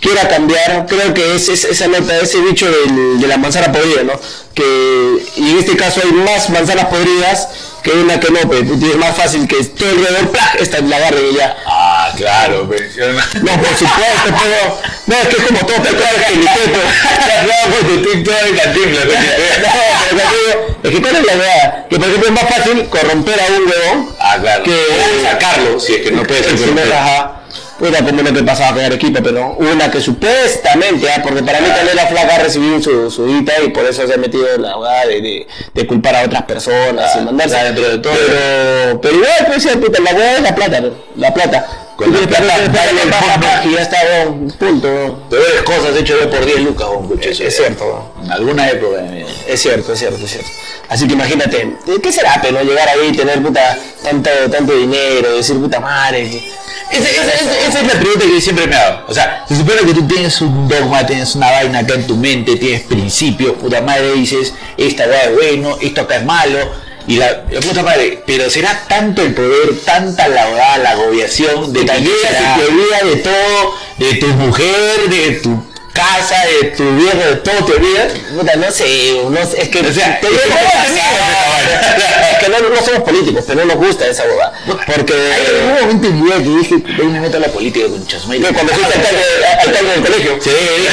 [0.00, 4.04] quiera cambiar, creo que es, es- esa nota, ese bicho del- de la manzana podrida,
[4.04, 4.12] ¿no?
[4.54, 4.62] Que,
[5.36, 7.48] y en este caso hay más manzanas podridas
[7.84, 10.54] que una que no, pues, es más fácil que todo alrededor, ¡plac!
[10.58, 11.54] esta la agarre y ya.
[11.66, 12.82] Ah, claro, pero
[13.42, 16.80] No, por supuesto, pero, no, es que es como todo pecado que ni teto.
[17.44, 19.12] No, con tu TikTok de Cantinflas, No,
[20.10, 23.40] pero te es que cuál es la idea, que por ejemplo es más fácil corromper
[23.40, 24.64] a un huevón Ah, claro.
[24.64, 24.76] que
[25.22, 26.58] sacarlo, si es que no puede ser
[27.78, 31.66] Puta, como lo que pasaba con Arequipa, pero una que supuestamente, ah, porque para mí
[31.74, 34.62] también la flaca ha recibido su, su guita y por eso se ha metido en
[34.62, 37.56] la jugada de, de, de culpar a otras personas Ah, y mandarse.
[37.56, 38.12] dentro de todo.
[38.14, 40.82] Pero, pero igual, pues, puta, la hueá es la plata,
[41.16, 41.66] la plata.
[41.96, 45.22] Con la plata, y ya está, weón, punto.
[45.30, 47.30] Peores cosas hecho yo por 10 lucas, un coche.
[47.30, 48.12] Es, es cierto.
[48.22, 49.28] En alguna época de mi vida.
[49.46, 50.48] Es cierto, es cierto, es cierto.
[50.88, 55.36] Así que imagínate, ¿de ¿qué será, pero llegar ahí y tener puta, tanto, tanto dinero,
[55.36, 56.28] decir puta madre?
[56.28, 56.52] que-
[56.90, 59.04] Esa, esa- esa- esa es la pregunta que yo siempre me hago.
[59.08, 62.16] O sea, se supone que tú tienes un dogma, tienes una vaina acá en tu
[62.16, 66.58] mente, tienes principios, puta madre, dices, esta weá es bueno, esto acá es malo,
[67.06, 72.00] y la, puta madre, pero será tanto el poder, tanta la la agobiación, de que
[72.00, 77.16] llegas y te olvidas de todo, de tu mujer, de tu casa, de tu viejo,
[77.16, 78.12] de todo te olvidas.
[78.36, 80.90] Puta, no sé, no sé, es que O sea, te que que ¿cómo pasa, te
[80.90, 82.30] vaina?
[82.32, 84.52] es que no, no somos políticos, pero no nos gusta esa boda.
[84.66, 87.86] Porque Hay algún momento en mi vida que dije, hoy me meto a la política
[87.88, 88.40] con chasmay.
[88.40, 89.22] No, cuando fuiste alcalde,
[89.60, 90.38] alcalde del colegio.
[90.42, 90.88] Sí, dije,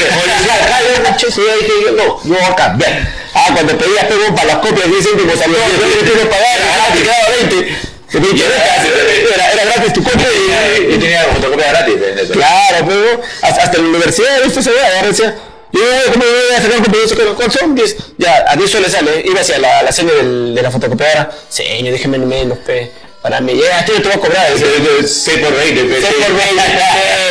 [0.88, 3.22] yo escuché eso, ya dije, yo no, yo voy a cambiar.
[3.34, 6.94] Ah, cuando pedías pego para las copias 10 céntimos a todos, yo quiero pagar, ah,
[6.94, 7.91] te quedaba 20.
[9.34, 12.00] Era, era gratis tu copia y, Y tenía fotocopia gratis.
[12.00, 12.34] de eso.
[12.34, 14.62] Claro, pero hasta, la universidad, ¿viste?
[14.62, 15.36] Se ve, agarra decía,
[15.72, 15.82] yo
[16.12, 17.76] ¿cómo voy a sacar un compromiso con ¿Cuántos son?
[17.76, 17.96] 10.
[18.18, 19.24] Ya, a 10 soles sale.
[19.26, 21.32] Iba hacia la, la seña de la fotocopiadora.
[21.48, 22.92] Señor, déjeme menos, pe.
[23.22, 24.52] Para mí, ya, esto yo te voy a cobrar.
[24.52, 24.68] decía.
[25.06, 26.24] 6 por 20, pe, 6 sí.
[26.24, 26.62] por 20,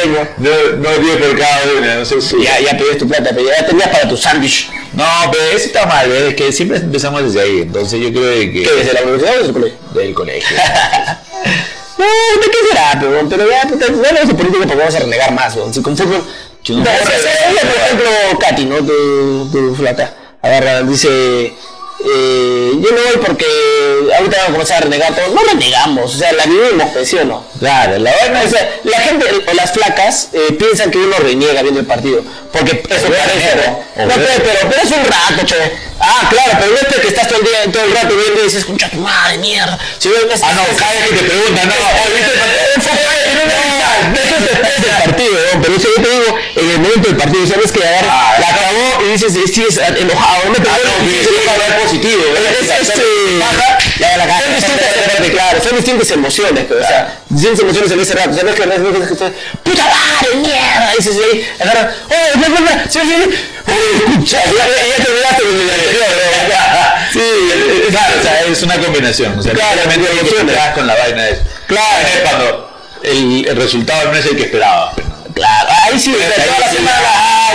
[0.02, 0.28] señor.
[0.38, 2.42] No, no 10 por cada una, no sé si.
[2.42, 4.70] Ya, ya pedías tu plata, pero ya tenías para tu sándwich.
[4.92, 6.28] No, pero eso está mal, ¿eh?
[6.28, 8.52] es que siempre empezamos desde ahí, entonces yo creo que...
[8.52, 8.70] ¿Qué?
[8.70, 9.78] ¿Desde la universidad o desde el colegio?
[9.94, 10.56] Del colegio.
[12.00, 15.54] No, ¿de qué será, pero, pero ya, no de política porque vamos a renegar más,
[15.54, 15.74] weón.
[15.74, 16.24] Si con fútbol.
[16.64, 18.10] Yo no por ejemplo,
[18.40, 18.76] Katy, ¿no?
[18.78, 20.14] Tu, tu flata.
[20.40, 21.52] Agarra, dice.
[22.02, 23.44] Eh, yo no voy porque
[24.16, 25.34] ahorita vamos a comenzar a renegar todo.
[25.34, 27.44] No renegamos, o sea, la vivimos, pues, ¿sí o no?
[27.58, 31.60] Claro, la vaina, o sea, la gente o las flacas eh, piensan que uno reniega
[31.62, 32.22] viendo el partido.
[32.52, 34.06] Porque eso parece, ¿no?
[34.06, 35.56] No, pero, pero, pero es un rato, che.
[36.00, 38.44] Ah, claro, pero no es que estás todo el día, todo el rato viendo y
[38.44, 39.78] dices, concha tu madre, mierda.
[39.98, 41.80] Si ves, Ah, no, cada vez que te preguntan, no, ¿no?
[45.62, 48.48] pero eso yo te digo, en el momento del partido, sabes que agarra, Ah, la
[48.48, 48.49] acabó y dices, eh, sigues enojado, no te Ah, no,
[49.18, 49.80] sí, sí, sí, sí, sí,
[51.82, 52.80] positivo, son
[54.76, 58.44] distintas, claro, son distintas emociones, pero, o sea, distintas emociones en ese rato, o sea,
[58.44, 59.32] no es que no es que estás,
[59.62, 63.30] puta madre, mierda, dices ahí, agarra, oh, no, no, no, sí, sí,
[63.66, 66.60] escucha, ya, anterior, ¿no?
[67.12, 67.18] Sí,
[67.90, 69.36] claro, o sea, es una combinación.
[69.36, 71.38] O sea, lo que con la vaina es.
[71.66, 72.06] Claro.
[72.06, 72.70] Es cuando
[73.02, 74.94] el, el resultado no es el que esperabas.
[75.34, 77.52] Claro, ahí sí, Pero toda la semana, ah,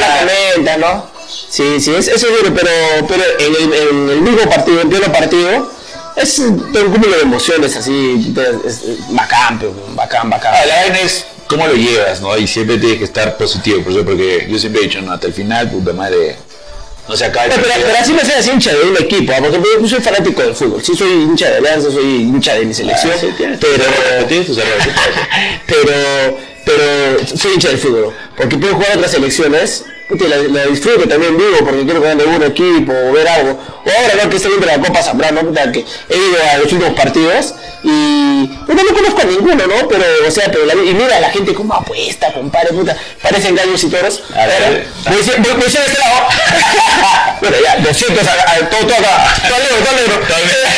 [0.00, 1.06] la comenta, ¿no?
[1.50, 2.70] Sí, sí, es- eso es duro, pero,
[3.06, 5.70] pero en, el, en el mismo partido, en pleno partido,
[6.16, 10.54] es un cúmulo de emociones así, es, es bacán, pero bacán, bacán.
[10.56, 12.36] Ah, la vaina es cómo lo llevas, ¿no?
[12.36, 15.26] Y siempre tienes que estar positivo, por eso, porque yo siempre he dicho, no, hasta
[15.28, 16.36] el final, puta madre,
[17.08, 19.36] no se acaba Pero, pero, así me así hincha de un equipo, ¿ah?
[19.40, 22.74] porque yo soy fanático del fútbol, sí soy hincha de Alianza, soy hincha de mi
[22.74, 24.86] selección, Ah, sí, tienes- pero, tienes tus errores,
[25.66, 26.38] pero,
[26.68, 31.58] pero soy hincha del fútbol, porque puedo jugar otras selecciones, la, la disfruto también vivo,
[31.64, 34.30] porque quiero que gane un equipo, o ver algo, o ahora ¿no?
[34.30, 35.40] que viendo la Copa Zambrano,
[35.72, 39.86] que he ido a los últimos partidos, y puta, no conozco a ninguno, ¿no?
[39.88, 43.84] Pero, o sea, pero la, y mira la gente cómo apuesta, compadre, puta, parecen gallos
[43.84, 45.34] y toros, A ver, decir
[45.82, 46.26] de este lado,
[47.40, 49.76] bueno, ya, 200, a, a- todo, todo acá, todo alegre,
[50.26, 50.68] todo alegre.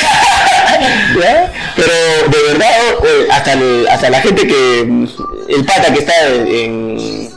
[1.20, 1.52] ¿Ya?
[1.76, 1.92] Pero
[2.28, 2.70] de verdad,
[3.04, 4.80] eh, hasta, el- hasta la gente que.
[5.48, 7.30] El pata que está en.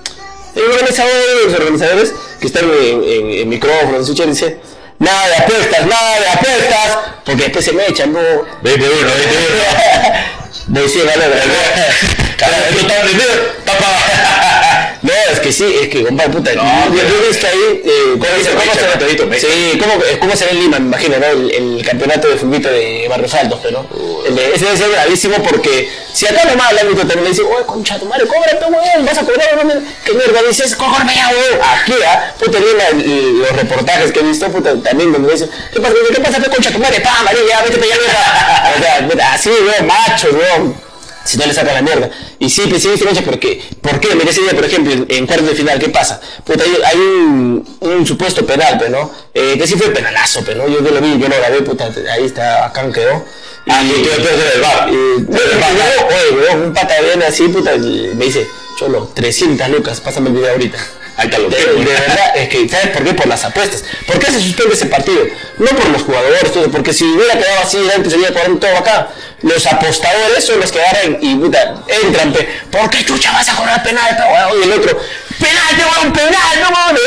[0.56, 1.12] En el organizador,
[1.45, 4.60] los organizadores que están en, en, en micrófono, en su chat, dice.
[4.99, 8.20] Nada de apuestas, nada de apuestas, porque después se me echan, no.
[8.20, 10.43] 21, 21.
[10.68, 11.30] Voy a ganar,
[12.38, 13.32] Cada vez que está prendido,
[13.66, 13.86] tapa.
[13.86, 14.33] No,
[15.32, 16.64] es que sí, es que, compadre, puta, No,
[16.96, 20.52] yo, he visto ahí, eh, cómo, Mecha, cómo se, todito, sí, cómo, cómo se ve
[20.52, 21.26] en Lima, me imagino, ¿no?
[21.26, 23.88] El, el campeonato de fulbito de Barrios Altos, pero.
[24.28, 27.42] El de- ese debe ser bravísimo porque si acá nomás el árbitro también le dice,
[27.42, 29.74] oye, concha tu madre, cóbrate, weón, vas a cobrar, no,
[30.06, 32.34] qué mierda, dices, cóbrame ya, weón, aquí, ¿ah?
[32.40, 33.04] Puta, Lima,
[33.40, 36.80] los reportajes que he visto, puta, también donde dicen, ¿qué pasa, qué pasa, concha tu
[36.80, 37.96] madre, pa, María, ya, vete allá,
[39.08, 40.83] o sea, así, weón, macho, weón
[41.24, 42.10] si no le sacan la mierda.
[42.40, 44.16] Y sí, pues sí, sí, concha, porque, ¿por qué?
[44.16, 46.20] Mira ese día, por ejemplo, en, cuartos de final, ¿qué pasa?
[46.44, 49.12] Puta, hay, hay un, un supuesto penal, pues, ¿no?
[49.34, 50.68] Eh, que sí fue penalazo, pues, ¿no?
[50.68, 53.24] Yo, yo lo vi, yo lo grabé, puta, ahí está, acá quedó.
[53.68, 53.82] Ah,
[54.62, 54.90] bar.
[54.90, 58.48] Y, no, no, oye, weón, un pata viene así, puta, y me dice,
[58.78, 60.78] Cholo, 300 lucas, pásame el video ahorita.
[61.18, 63.14] Lo De, de verdad, es que, ¿sabes por qué?
[63.14, 63.84] Por las apuestas.
[64.07, 65.26] ¿Por qué se suspende ese partido?
[65.57, 69.09] No por los jugadores, todo, porque si hubiera quedado así, antes sería cuadrando todo acá.
[69.41, 73.55] Los apostadores son los que agarran y puta, entran, pe, ¿por qué chucha vas a
[73.55, 74.24] cobrar penal, pe?
[74.59, 74.99] Y el otro,
[75.39, 76.97] penal, te weón, penal, no weón,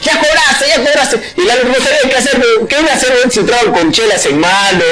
[0.00, 1.34] ya cobraste, ya cobraste.
[1.36, 2.42] Y árbitro no sabía qué hacer.
[2.68, 4.84] ¿qué iba a hacer, si entraban con chelas en mano?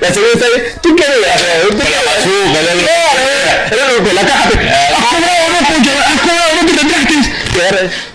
[0.00, 0.46] La segunda
[0.80, 1.68] ¿tú qué le?
[1.68, 1.94] ¿Tú qué le
[4.14, 4.50] la caja,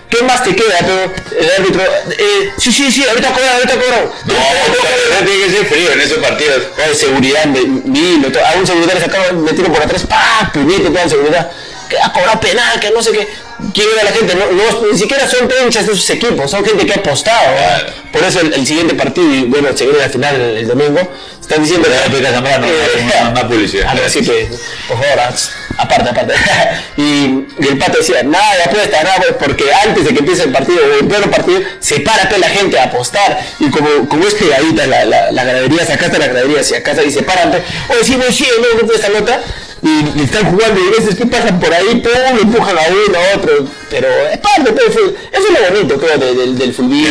[0.10, 1.82] ¿Qué más te queda, pero el árbitro?
[2.18, 3.98] Eh, sí, sí, sí, ahorita cobra, ahorita cobra.
[4.26, 6.64] No, puta, tiene que ser frío en esos partidos.
[6.78, 11.08] de seguridad, vino, a un seguridad le sacaron, me tiro por atrás, pa, puñete, toda
[11.08, 11.52] seguridad.
[11.90, 13.28] Que ha cobrado penal, que no sé qué.
[13.74, 16.64] Quiere ver a la gente, no, no, ni siquiera son hinchas de sus equipos, son
[16.66, 17.52] gente que ha apostado.
[17.54, 17.94] ¿verdad?
[18.12, 21.02] Por eso el, el siguiente partido, y bueno, se viene la final el, el domingo,
[21.42, 23.88] están diciendo pues, una- una publicidad.
[23.90, 24.48] Ah, no, sí, pues,
[24.88, 25.34] por favor, ah,
[25.80, 26.34] aparte, aparte.
[26.98, 30.52] y, el pato decía, nada de apuesta, nada, pues, porque antes de que empiece el
[30.52, 33.40] partido, o el pleno partido, se para pues, la gente a apostar.
[33.60, 36.92] Y como, como es pegadita la, la, la gradería, acá está la gradería, si acá
[36.92, 37.64] está, y se paran, pues,
[38.10, 39.42] oye, sí, no, no, esta nota.
[39.82, 43.38] Y, están jugando y a veces que pasan por ahí, pum, empujan a uno, a
[43.38, 43.66] otro.
[43.90, 47.10] Pero es parte pues, fue- eso es lo bonito, creo, de- del, del fulbito.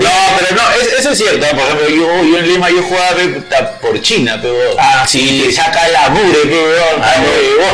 [0.00, 1.46] No, pero no, es- eso es cierto.
[1.48, 3.10] Por ejemplo, yo, yo en Lima yo jugaba
[3.80, 4.74] por China, pero.
[4.78, 7.02] Ah, sí, te saca la bure, pe, weón.
[7.02, 7.14] Ah.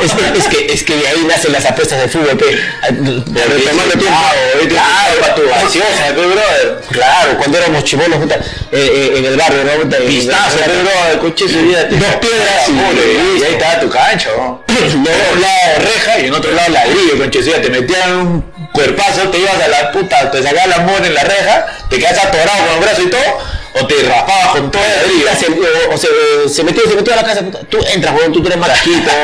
[0.04, 2.46] Es que, es, que, es que de ahí nacen las apuestas de fútbol, pe.
[2.86, 4.06] Tiempo.
[4.10, 4.32] ah,
[4.68, 6.80] Claro, tu gaseosa, pe, brother.
[6.90, 8.40] Claro, cuando éramos chibolos, puta, eh,
[8.72, 9.82] eh, en el barrio, ¿no?
[9.82, 11.84] Puta, Pistazo, en- pe, brother, coche su vida.
[11.84, 14.30] Dos piedras y- ahí estaba tu cancho.
[14.36, 14.64] ¿no?
[14.76, 15.04] En un
[15.40, 17.60] lado reja y en otro lado ladrillo, conche su vida.
[17.62, 18.42] Te metían un
[18.72, 22.18] cuerpazo, te ibas a la puta, te sacaban la mona en la reja, te quedas
[22.24, 23.38] atorado con los brazos y todo.
[23.78, 25.28] o te raspabas con todo el ladrillo.
[25.38, 28.32] Se, o, o se, se metió, se metió a la casa, puta, tú entras, weón,
[28.32, 29.10] tú tienes marajito.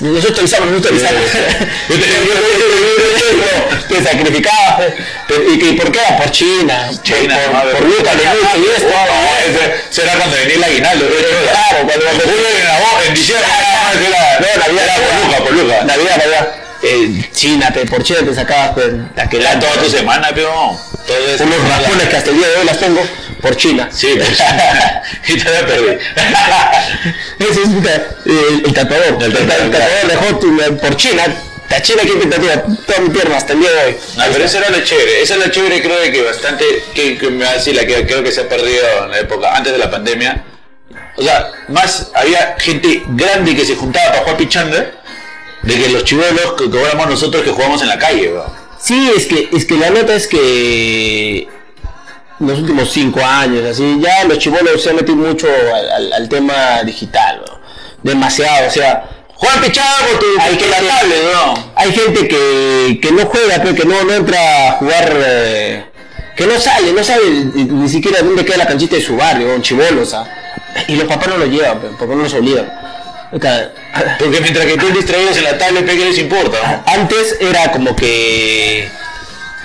[0.00, 1.30] Nosotros te avisamos, nosotros te avisamos.
[1.88, 1.96] Yo
[3.88, 4.82] te- sacrificabas.
[5.46, 6.00] ¿Y por qué?
[6.18, 6.90] Por China.
[7.02, 8.88] China, por, por Lucas, de Lucas y esto.
[9.48, 11.06] Ese- Eso era cuando venía el aguinaldo.
[11.06, 12.48] Claro, cuando Julio
[13.06, 13.46] en diciembre.
[13.52, 15.84] ah, No, Navidad, era por Luca, por Luca.
[15.84, 16.63] Navidad, Navidad.
[16.86, 20.76] Eh, China, pe, por China te sacabas pues, la que Era toda tu semana, peón.
[21.40, 23.00] Unos rajones que hasta el día de hoy las tengo
[23.40, 23.88] por China.
[23.92, 24.08] Sí,
[25.28, 25.98] y te la perdí.
[27.38, 27.68] Ese es
[28.26, 29.22] el, el tatuador.
[29.22, 31.22] El, tatuador, dejó tu- por China.
[31.70, 33.96] La China que expectativa, toda mi pierna hasta el día de hoy.
[34.16, 35.22] No, pero eso era lo chévere.
[35.22, 36.64] Esa es la chévere, creo que bastante,
[36.94, 39.18] que, que me va a decir la que creo que se ha perdido en la
[39.18, 40.44] época antes de la pandemia.
[41.16, 44.86] O sea, más había gente grande que se juntaba para jugar pichanga
[45.66, 48.52] de que los chivolos que cobramos nosotros que jugamos en la calle, weón.
[48.80, 51.48] Sí, es que, es que la nota es que
[52.40, 56.12] en los últimos cinco años, así, ya los chibolos se han metido mucho al, al-
[56.12, 57.58] al tema digital, ¿no?
[58.02, 61.64] demasiado, o sea, Juegan pichanga con tu, Hay que- la tablet, weón.
[61.74, 65.84] hay gente que, que no juega, pero que no, no entra a jugar, eh,
[66.36, 67.22] que no sale, no sabe
[67.54, 70.24] ni siquiera dónde queda la canchita de su barrio, un chivolo, o sea,
[70.86, 72.70] y los papás no lo llevan, porque no los obligan.
[73.30, 76.82] Porque mientras que tú distraídos en la tablet, ¿qué les importa?
[76.86, 78.88] Antes era como que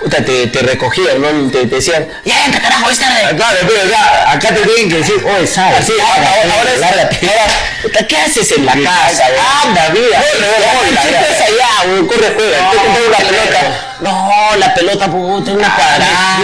[0.00, 1.50] puta, te, te recogían, ¿no?
[1.50, 3.36] Te, te decían, ya, entra carajo, es tarde.
[3.36, 6.82] Claro, pero acá, acá te tienen que decir, Oye, sabes, Sí, ahora, ahora- ahora, es-
[6.82, 9.24] ahora, ¿qué haces en la casa?
[9.62, 10.18] Anda, mira.
[10.18, 12.06] No, ¿qué estás allá, güey?
[12.06, 12.58] Corre, juega.
[12.62, 13.28] No, te claro.
[13.28, 13.96] pelota.
[14.00, 16.38] No, la pelota, puta, una cuadrada.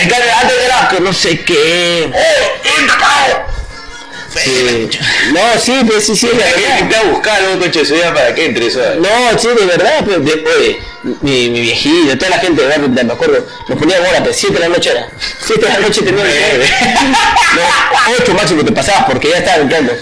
[0.00, 2.12] En cambio, antes era que no sé qué.
[4.42, 4.88] Sí.
[5.32, 7.00] No, sí, pues sí, sí, es que verdad.
[7.06, 8.96] a buscar un coche de para que entre, ¿sabes?
[8.98, 10.78] No, sí, de verdad, pero de, oye,
[11.20, 14.54] mi, mi viejita, toda la gente de verdad, me acuerdo, nos ponía hora, pero 7
[14.54, 15.08] de la noche era.
[15.46, 16.58] 7 de la noche tenía que
[17.54, 19.92] No, 8 máximo te pasabas porque ya estaba entrando.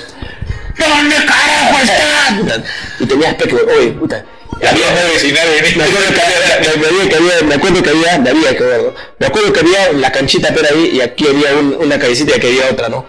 [0.78, 2.60] ¿Dónde carajo estás?
[3.00, 4.24] Y tenías peque, oye, puta.
[4.60, 8.18] Vecinal en Me acuerdo que había, me, me- que había- me acuerdo que había,
[9.18, 12.38] me acuerdo que había la canchita pero ahí y aquí había un- una cabecita y
[12.38, 13.04] aquí había otra, ¿no?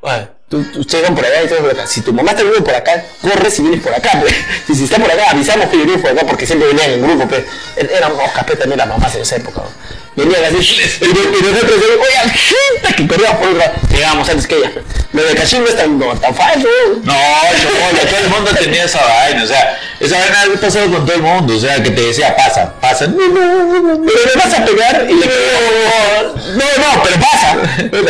[0.00, 1.86] Oye, tú, tú- van por allá y por acá.
[1.86, 4.34] Si tu mamá está viendo por acá, corres y vienes por acá, pues.
[4.76, 7.44] Si está por acá, avisamos que vienes por acá porque siempre venían en grupo, pues.
[7.76, 10.05] Éramos capes también las mamás en esa época, ¿no?
[10.16, 10.58] Venían así,
[11.02, 14.70] y, y nosotros, oye, gente que corría por otra, llegábamos antes que ella.
[15.12, 16.66] Lo de cachín no es tan, no, tan fácil,
[17.04, 17.12] ¿no?
[17.12, 21.16] Chocolo, todo el mundo tenía esa vaina, o sea, esa vaina ha pasado con todo
[21.16, 24.18] el mundo, o sea, que te decía, pasa, pasa, no, no, no, no, no, Pero
[24.24, 27.56] le vas a pegar y le No, no, pero pasa.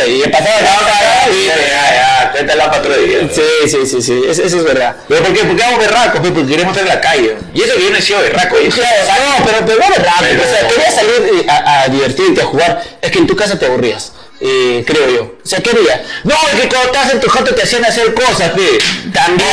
[0.07, 0.93] Y pasaba la otra,
[1.29, 1.55] Sí, ya,
[1.95, 3.19] ya, cuéntala para otro día.
[3.33, 4.95] Sí, sí, sí, sí, eso, es verdad.
[5.09, 5.43] ¿Pero por qué?
[5.43, 7.37] Porque vamos berracos, pues, porque queremos estar en la calle.
[7.53, 8.55] Y eso que yo no he sido berraco.
[8.59, 9.85] yo- No, pero, pero no
[10.19, 13.35] Pero- o sea, querías salir eh, a, a divertirte, a jugar, es que en tu
[13.35, 15.23] casa te aburrías, eh, creo yo.
[15.43, 16.01] O sea, ¿qué harías?
[16.23, 18.77] No, es que cuando estabas en tu jato te hacían hacer cosas, pe.
[19.13, 19.49] También,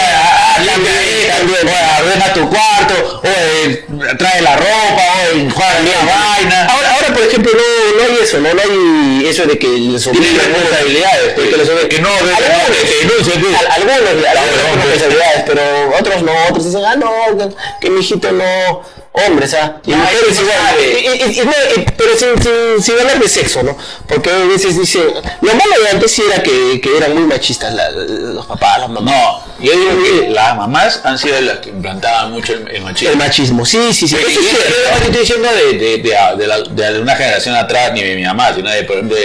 [0.56, 0.94] Ah, también,
[1.28, 2.04] también, también.
[2.04, 3.84] Ordena tu cuarto, o eh,
[4.18, 6.66] trae la ropa, o juega la vaina.
[6.66, 8.52] Ahora, ahora, por ejemplo, no, no hay eso, ¿no?
[8.54, 12.36] No hay eso de que les obliguen responsabilidades, que Que no, algunos,
[13.72, 15.62] algunos, algunos responsabilidades, pero
[15.98, 18.82] otros no, otros dicen, ah, no, que, que mi hijito no,
[19.16, 19.76] hombres, ¿ah?
[19.86, 23.76] Y mujeres igual, pero sin, sin, sin hablar de sexo, ¿no?
[24.08, 24.98] Porque a veces dice,
[25.40, 28.88] lo malo de antes sí era que, que eran muy machistas la- los papás, las
[28.90, 29.14] mamás.
[29.14, 33.12] No, yo digo que las mamás han sido las que implantaban mucho el, el machismo.
[33.12, 34.16] El machismo, sí, sí, sí.
[34.16, 36.60] Eso yo no estoy diciendo de, de, de, de la-
[36.92, 39.16] de una generación atrás ni de mi mamá, sino de, por ejemplo,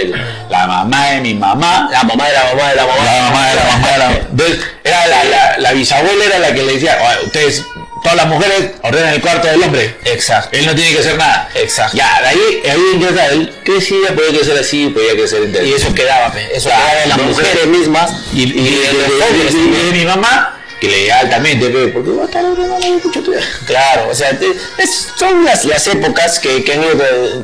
[0.48, 1.88] la mamá de mi mamá.
[1.90, 3.04] La mamá de la mamá de la mamá.
[3.04, 6.54] La mamá de la mamá de la Entonces, era la, la, la bisabuela era la
[6.54, 7.64] que le decía, "Oye, ustedes,
[8.02, 9.96] todas las mujeres, ordenan el cuarto del hombre.
[10.04, 10.56] Exacto.
[10.56, 11.48] Él no tiene que hacer nada.
[11.54, 11.96] Exacto.
[11.96, 15.42] Ya, de ahí, ahí ingresa él, que decía, podía que ser así, podía que ser
[15.64, 18.60] Y eso quedaba, pe, eso quedaba de las entonces- mujeres mismas y, y, y de,
[18.60, 22.26] de de- de- de- de mi mamá, que le diga altamente, pe, porque va a
[22.26, 23.34] estar ordenando tú.
[23.66, 27.42] Claro, o sea, te- es- son las, las épocas que, que han ido eh,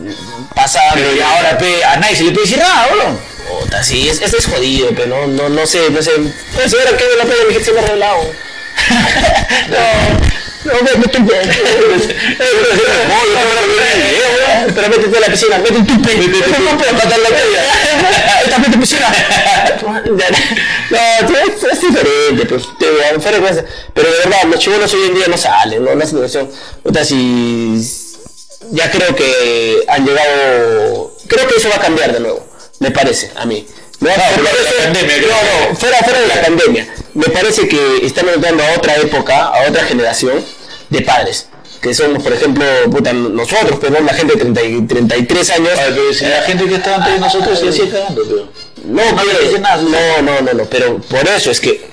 [0.54, 0.94] pasando.
[0.94, 3.20] Pero y ahora, pe, a nadie se le puede decir nada, boludo.
[3.60, 6.12] Puta, sí, es, es, es jodido, pero no, no, no sé, no sé.
[6.18, 8.22] No sé, ahora que la pena mi gente se me ha arreglado.
[9.68, 9.76] no,
[10.66, 11.46] pe.
[14.74, 16.16] Pero métete a la piscina, mete un tupe.
[16.16, 18.42] Mete un tupe para la playa.
[18.44, 19.12] Esta mete piscina.
[20.90, 22.66] No, es, diferente, pues.
[22.66, 23.64] Cosas.
[23.94, 26.50] Pero de verdad, los chibolos hoy en día no salen, no, no es situación.
[26.82, 27.80] Puta, si
[28.70, 31.14] ya creo que han llegado.
[31.26, 32.46] Creo que eso va a cambiar de nuevo,
[32.78, 33.66] me parece, a mí.
[34.00, 36.86] No, no, fuera, fuera de la pandemia.
[37.14, 40.44] Me parece que están entrando a otra época, a otra generación
[40.98, 41.46] de padres.
[41.80, 45.70] Que somos, por ejemplo, puta, nosotros, pero la gente de 30 y 33 años.
[45.78, 48.48] Ay, pero si la gente que estaba antes de nosotros se hacía cagando, pero.
[48.84, 49.76] No, no pero- nada.
[49.82, 51.86] No, no, no, no, pero por eso es que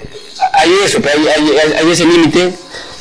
[0.53, 2.53] hay eso, pero hay, hay- hay- ese límite,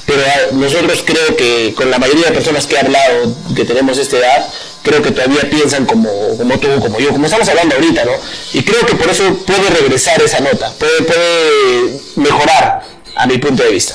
[0.07, 0.23] pero
[0.53, 4.47] nosotros creo que con la mayoría de personas que he hablado, que tenemos esta edad,
[4.83, 8.13] creo que todavía piensan como, como tú, como yo, como estamos hablando ahorita, ¿no?
[8.53, 12.83] Y creo que por eso puede regresar esa nota, puede, puede mejorar
[13.15, 13.95] a mi punto de vista.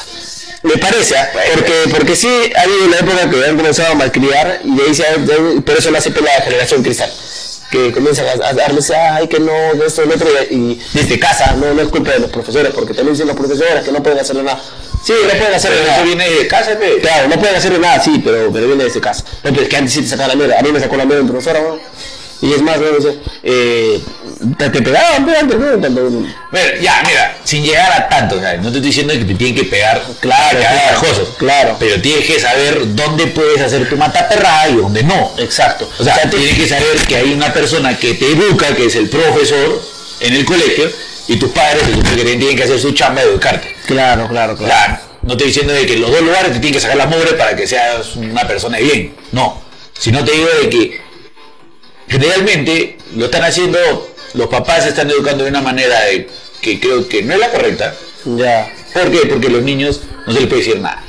[0.67, 1.29] Me parece, ¿ah?
[1.55, 4.95] porque, porque sí ha habido una época que han comenzado a malcriar y de ahí
[4.95, 7.11] se ha- de- por eso nace pues, la generación cristal
[7.71, 11.19] que comienzan a, a darles, ay, que no, de esto, del otro, y, y desde
[11.19, 14.01] casa, no, no es culpa de los profesores, porque también dicen los profesores que no
[14.01, 14.61] pueden hacerle nada.
[15.03, 15.95] Sí, no pueden Pero nada.
[15.97, 16.77] eso viene de casa.
[17.01, 19.23] Claro, no pueden hacerle nada, sí, pero, pero viene desde casa.
[19.43, 21.03] No, pero es que antes sí te sacaba la mierda, a mí me sacó la
[21.05, 21.79] mierda el profesor, ¿no?
[22.41, 22.85] Y es más, ¿no?
[22.91, 23.99] Dice, eh,
[24.59, 25.65] te, te pegaban, pe, antes, ¿no?
[25.79, 26.01] Tanto-
[26.51, 28.57] Bueno, ya, mira, sin llegar a tanto, ¿sabes?
[28.61, 31.27] No te estoy diciendo que te tienen que pegar Claro, claro, cosas.
[31.37, 31.75] claro.
[31.79, 35.31] Pero tienes que saber dónde puedes hacer tu mataperrada y dónde no.
[35.39, 35.89] Exacto.
[35.97, 39.09] O sea, tienes que saber que hay una persona que te educa, que es el
[39.09, 39.81] profesor
[40.19, 40.91] en el colegio,
[41.27, 41.81] y tus padres
[42.15, 43.75] que tienen que hacer su chamba de educarte.
[43.87, 46.79] Claro, claro, O sea, no estoy diciendo de que los dos lugares te tienen que
[46.79, 49.15] sacar la mugre para que seas una persona de bien.
[49.31, 49.61] No.
[49.97, 51.06] Sino te digo de que
[52.07, 53.79] generalmente lo están haciendo,
[54.33, 56.29] los papás se están educando de una manera de-
[56.61, 57.95] que creo que no es la correcta.
[58.25, 58.71] Ya.
[58.93, 59.19] ¿Por qué?
[59.27, 61.03] Porque los niños no se les puede decir nada.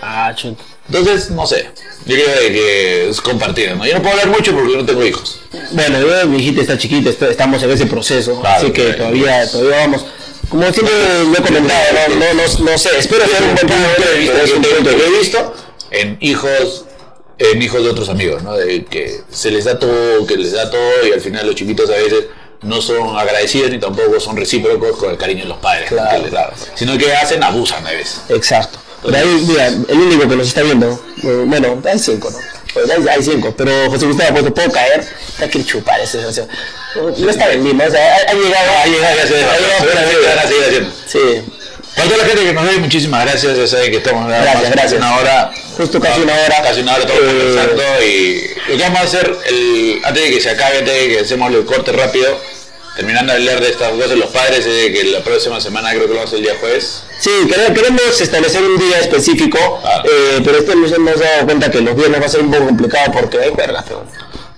[0.00, 0.62] Ah, chuta.
[0.88, 1.68] Entonces, no sé.
[2.06, 3.74] Yo creo que es compartido.
[3.76, 3.84] ¿no?
[3.84, 5.40] Yo no puedo hablar mucho porque no tengo hijos.
[5.72, 8.96] Bueno, yo, mi hijita está chiquita, está- estamos en ese proceso, Claro, así que claro.
[8.98, 10.06] todavía, todavía vamos.
[10.48, 14.10] Como siempre lo he comentado, no, no, no, no sé, espero ser un buen punto
[14.12, 15.54] de vista, es un punto que he visto
[15.90, 16.84] en hijos
[17.38, 18.54] en hijos de otros amigos, ¿no?
[18.56, 21.88] De que se les da todo, que les da todo y al final los chiquitos
[21.90, 22.24] a veces
[22.62, 26.30] no son agradecidos ni tampoco son recíprocos con el cariño de los padres, Que les-
[26.30, 26.52] claro.
[26.74, 28.20] sino que hacen, abusan a veces.
[28.28, 28.78] Exacto.
[29.04, 32.38] Pero ahí, mira, el único que nos está viendo, eh, bueno, hay cinco, ¿no?
[32.74, 36.20] Pues hay, hay cinco, pero José Gustavo, pues te puedo caer, está que chupar ese.
[36.20, 39.58] No está en Lima, o sea, ha, ha llegado, Ha llegado ya se ha llegado
[42.00, 43.56] a toda la gente que nos ve, muchísimas gracias.
[43.56, 44.92] Ya saben que estamos Gracias, gracias.
[44.94, 45.50] una hora.
[45.76, 46.62] Justo casi una hora.
[46.62, 50.30] Casi una hora estamos Eh, conversando y lo que vamos a hacer, el, antes de
[50.30, 52.38] que se acabe, antes de que hacemos el corte rápido,
[52.96, 56.02] terminando de leer de estas cosas, los padres, es de que la próxima semana creo
[56.02, 57.02] que lo vamos a hacer el día jueves.
[57.20, 60.02] Sí, quere- queremos establecer un día específico, Ah.
[60.04, 62.66] eh, pero este nos hemos dado cuenta que los viernes va a ser un poco
[62.66, 64.04] complicado porque hay vergas, pero,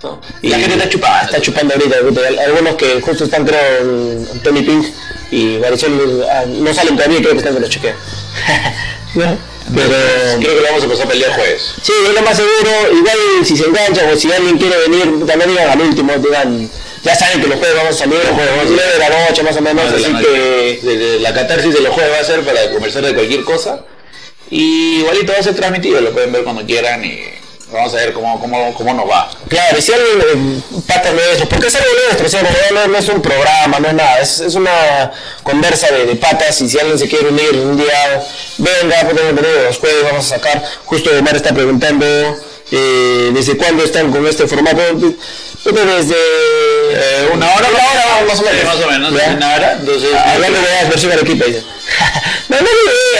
[0.03, 0.19] ¿no?
[0.41, 1.25] La gente está chupando.
[1.25, 1.97] Está chupando ahorita,
[2.45, 4.87] algunos que justo están, creo, en Tony Pink
[5.31, 7.95] y Marisol ah, no salen todavía, creo que están que los chequean.
[9.15, 9.37] ¿No?
[9.73, 9.89] Pero,
[10.39, 11.73] Creo que lo vamos a pasar para el día jueves.
[11.81, 15.49] sí, es lo más seguro, igual si se enganchan o si alguien quiere venir, también
[15.49, 16.69] digan al último, digan,
[17.03, 19.55] ya saben que los jueves vamos a salir, los jueves, 9 de la noche más
[19.55, 20.79] o menos, así que...
[20.83, 23.85] De- de- la catarsis de los jueves va a ser para conversar de cualquier cosa.
[24.49, 27.23] Y igualito va a ser transmitido, lo pueden ver cuando quieran y
[27.71, 29.29] vamos a ver cómo, cómo, cómo nos va.
[29.47, 32.41] Claro, y si alguien eh, pata nuestro, porque es algo nuestro,
[32.73, 35.11] no, no- es un programa, no es nada, es, es una
[35.43, 38.23] conversa de, de patas y si alguien se quiere unir un día,
[38.57, 42.05] venga, entendido, los jueves vamos a sacar, justo Omar está preguntando
[42.71, 44.77] eh, desde cuándo están con este formato,
[45.63, 46.15] creo desde
[46.93, 48.59] Eh, una hora, una hora más o menos.
[48.59, 49.29] Sí, más o menos, ¿Ya?
[49.33, 49.71] una hora.
[49.79, 51.63] Entonces, Hablando de la versión Arequipa, dice.
[52.49, 52.63] no, no,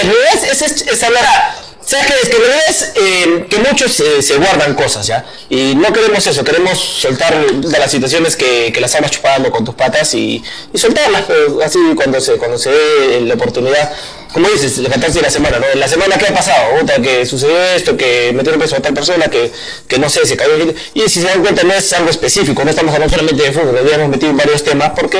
[0.04, 1.61] no, es, es, es hablar.
[1.92, 2.14] ¿Sabes qué?
[2.24, 5.26] Es que en realidad es eh, que muchos eh, se guardan cosas, ¿ya?
[5.50, 9.66] Y no queremos eso, queremos soltar de las situaciones que, que las estamos chupando con
[9.66, 10.42] tus patas y,
[10.74, 13.92] y soltarlas, pues, así cuando se, cuando se dé la oportunidad.
[14.32, 15.66] Como dices, la catarsis de la semana, ¿no?
[15.68, 16.80] En la semana, ¿qué ha pasado?
[16.80, 19.52] Puta, que sucedió esto, que metieron preso a tal persona, que,
[19.90, 20.54] que no sé, se cayó.
[20.94, 23.78] Y si se dan cuenta, no es algo específico, no estamos hablando solamente de fútbol,
[23.78, 25.20] habíamos metido en varios temas porque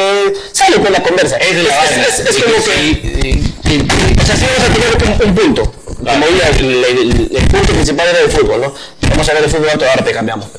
[0.54, 1.36] sale con la conversa.
[1.36, 2.06] Es la vaina.
[2.08, 3.32] es, es De como que que.
[3.68, 3.88] sí,
[4.22, 5.81] O sea, sí vamos a tener un, un punto.
[6.04, 8.74] Como el, el- el punto principal era el fútbol, ¿no?
[9.10, 10.48] Vamos a ver el fútbol alto, ahora te cambiamos.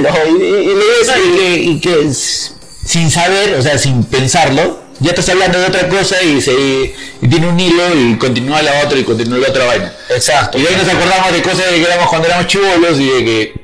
[0.00, 5.28] No, y, y, y que, y que sin saber, o sea, sin pensarlo, ya estás
[5.30, 6.94] hablando de otra cosa y, se,
[7.28, 9.92] tiene un hilo y continúa la otra y continúa la otra vaina.
[10.08, 10.56] Exacto.
[10.58, 13.24] Y de ahí nos acordamos de cosas de que éramos cuando éramos chivolos y de
[13.24, 13.62] que...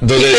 [0.00, 0.36] Entonces,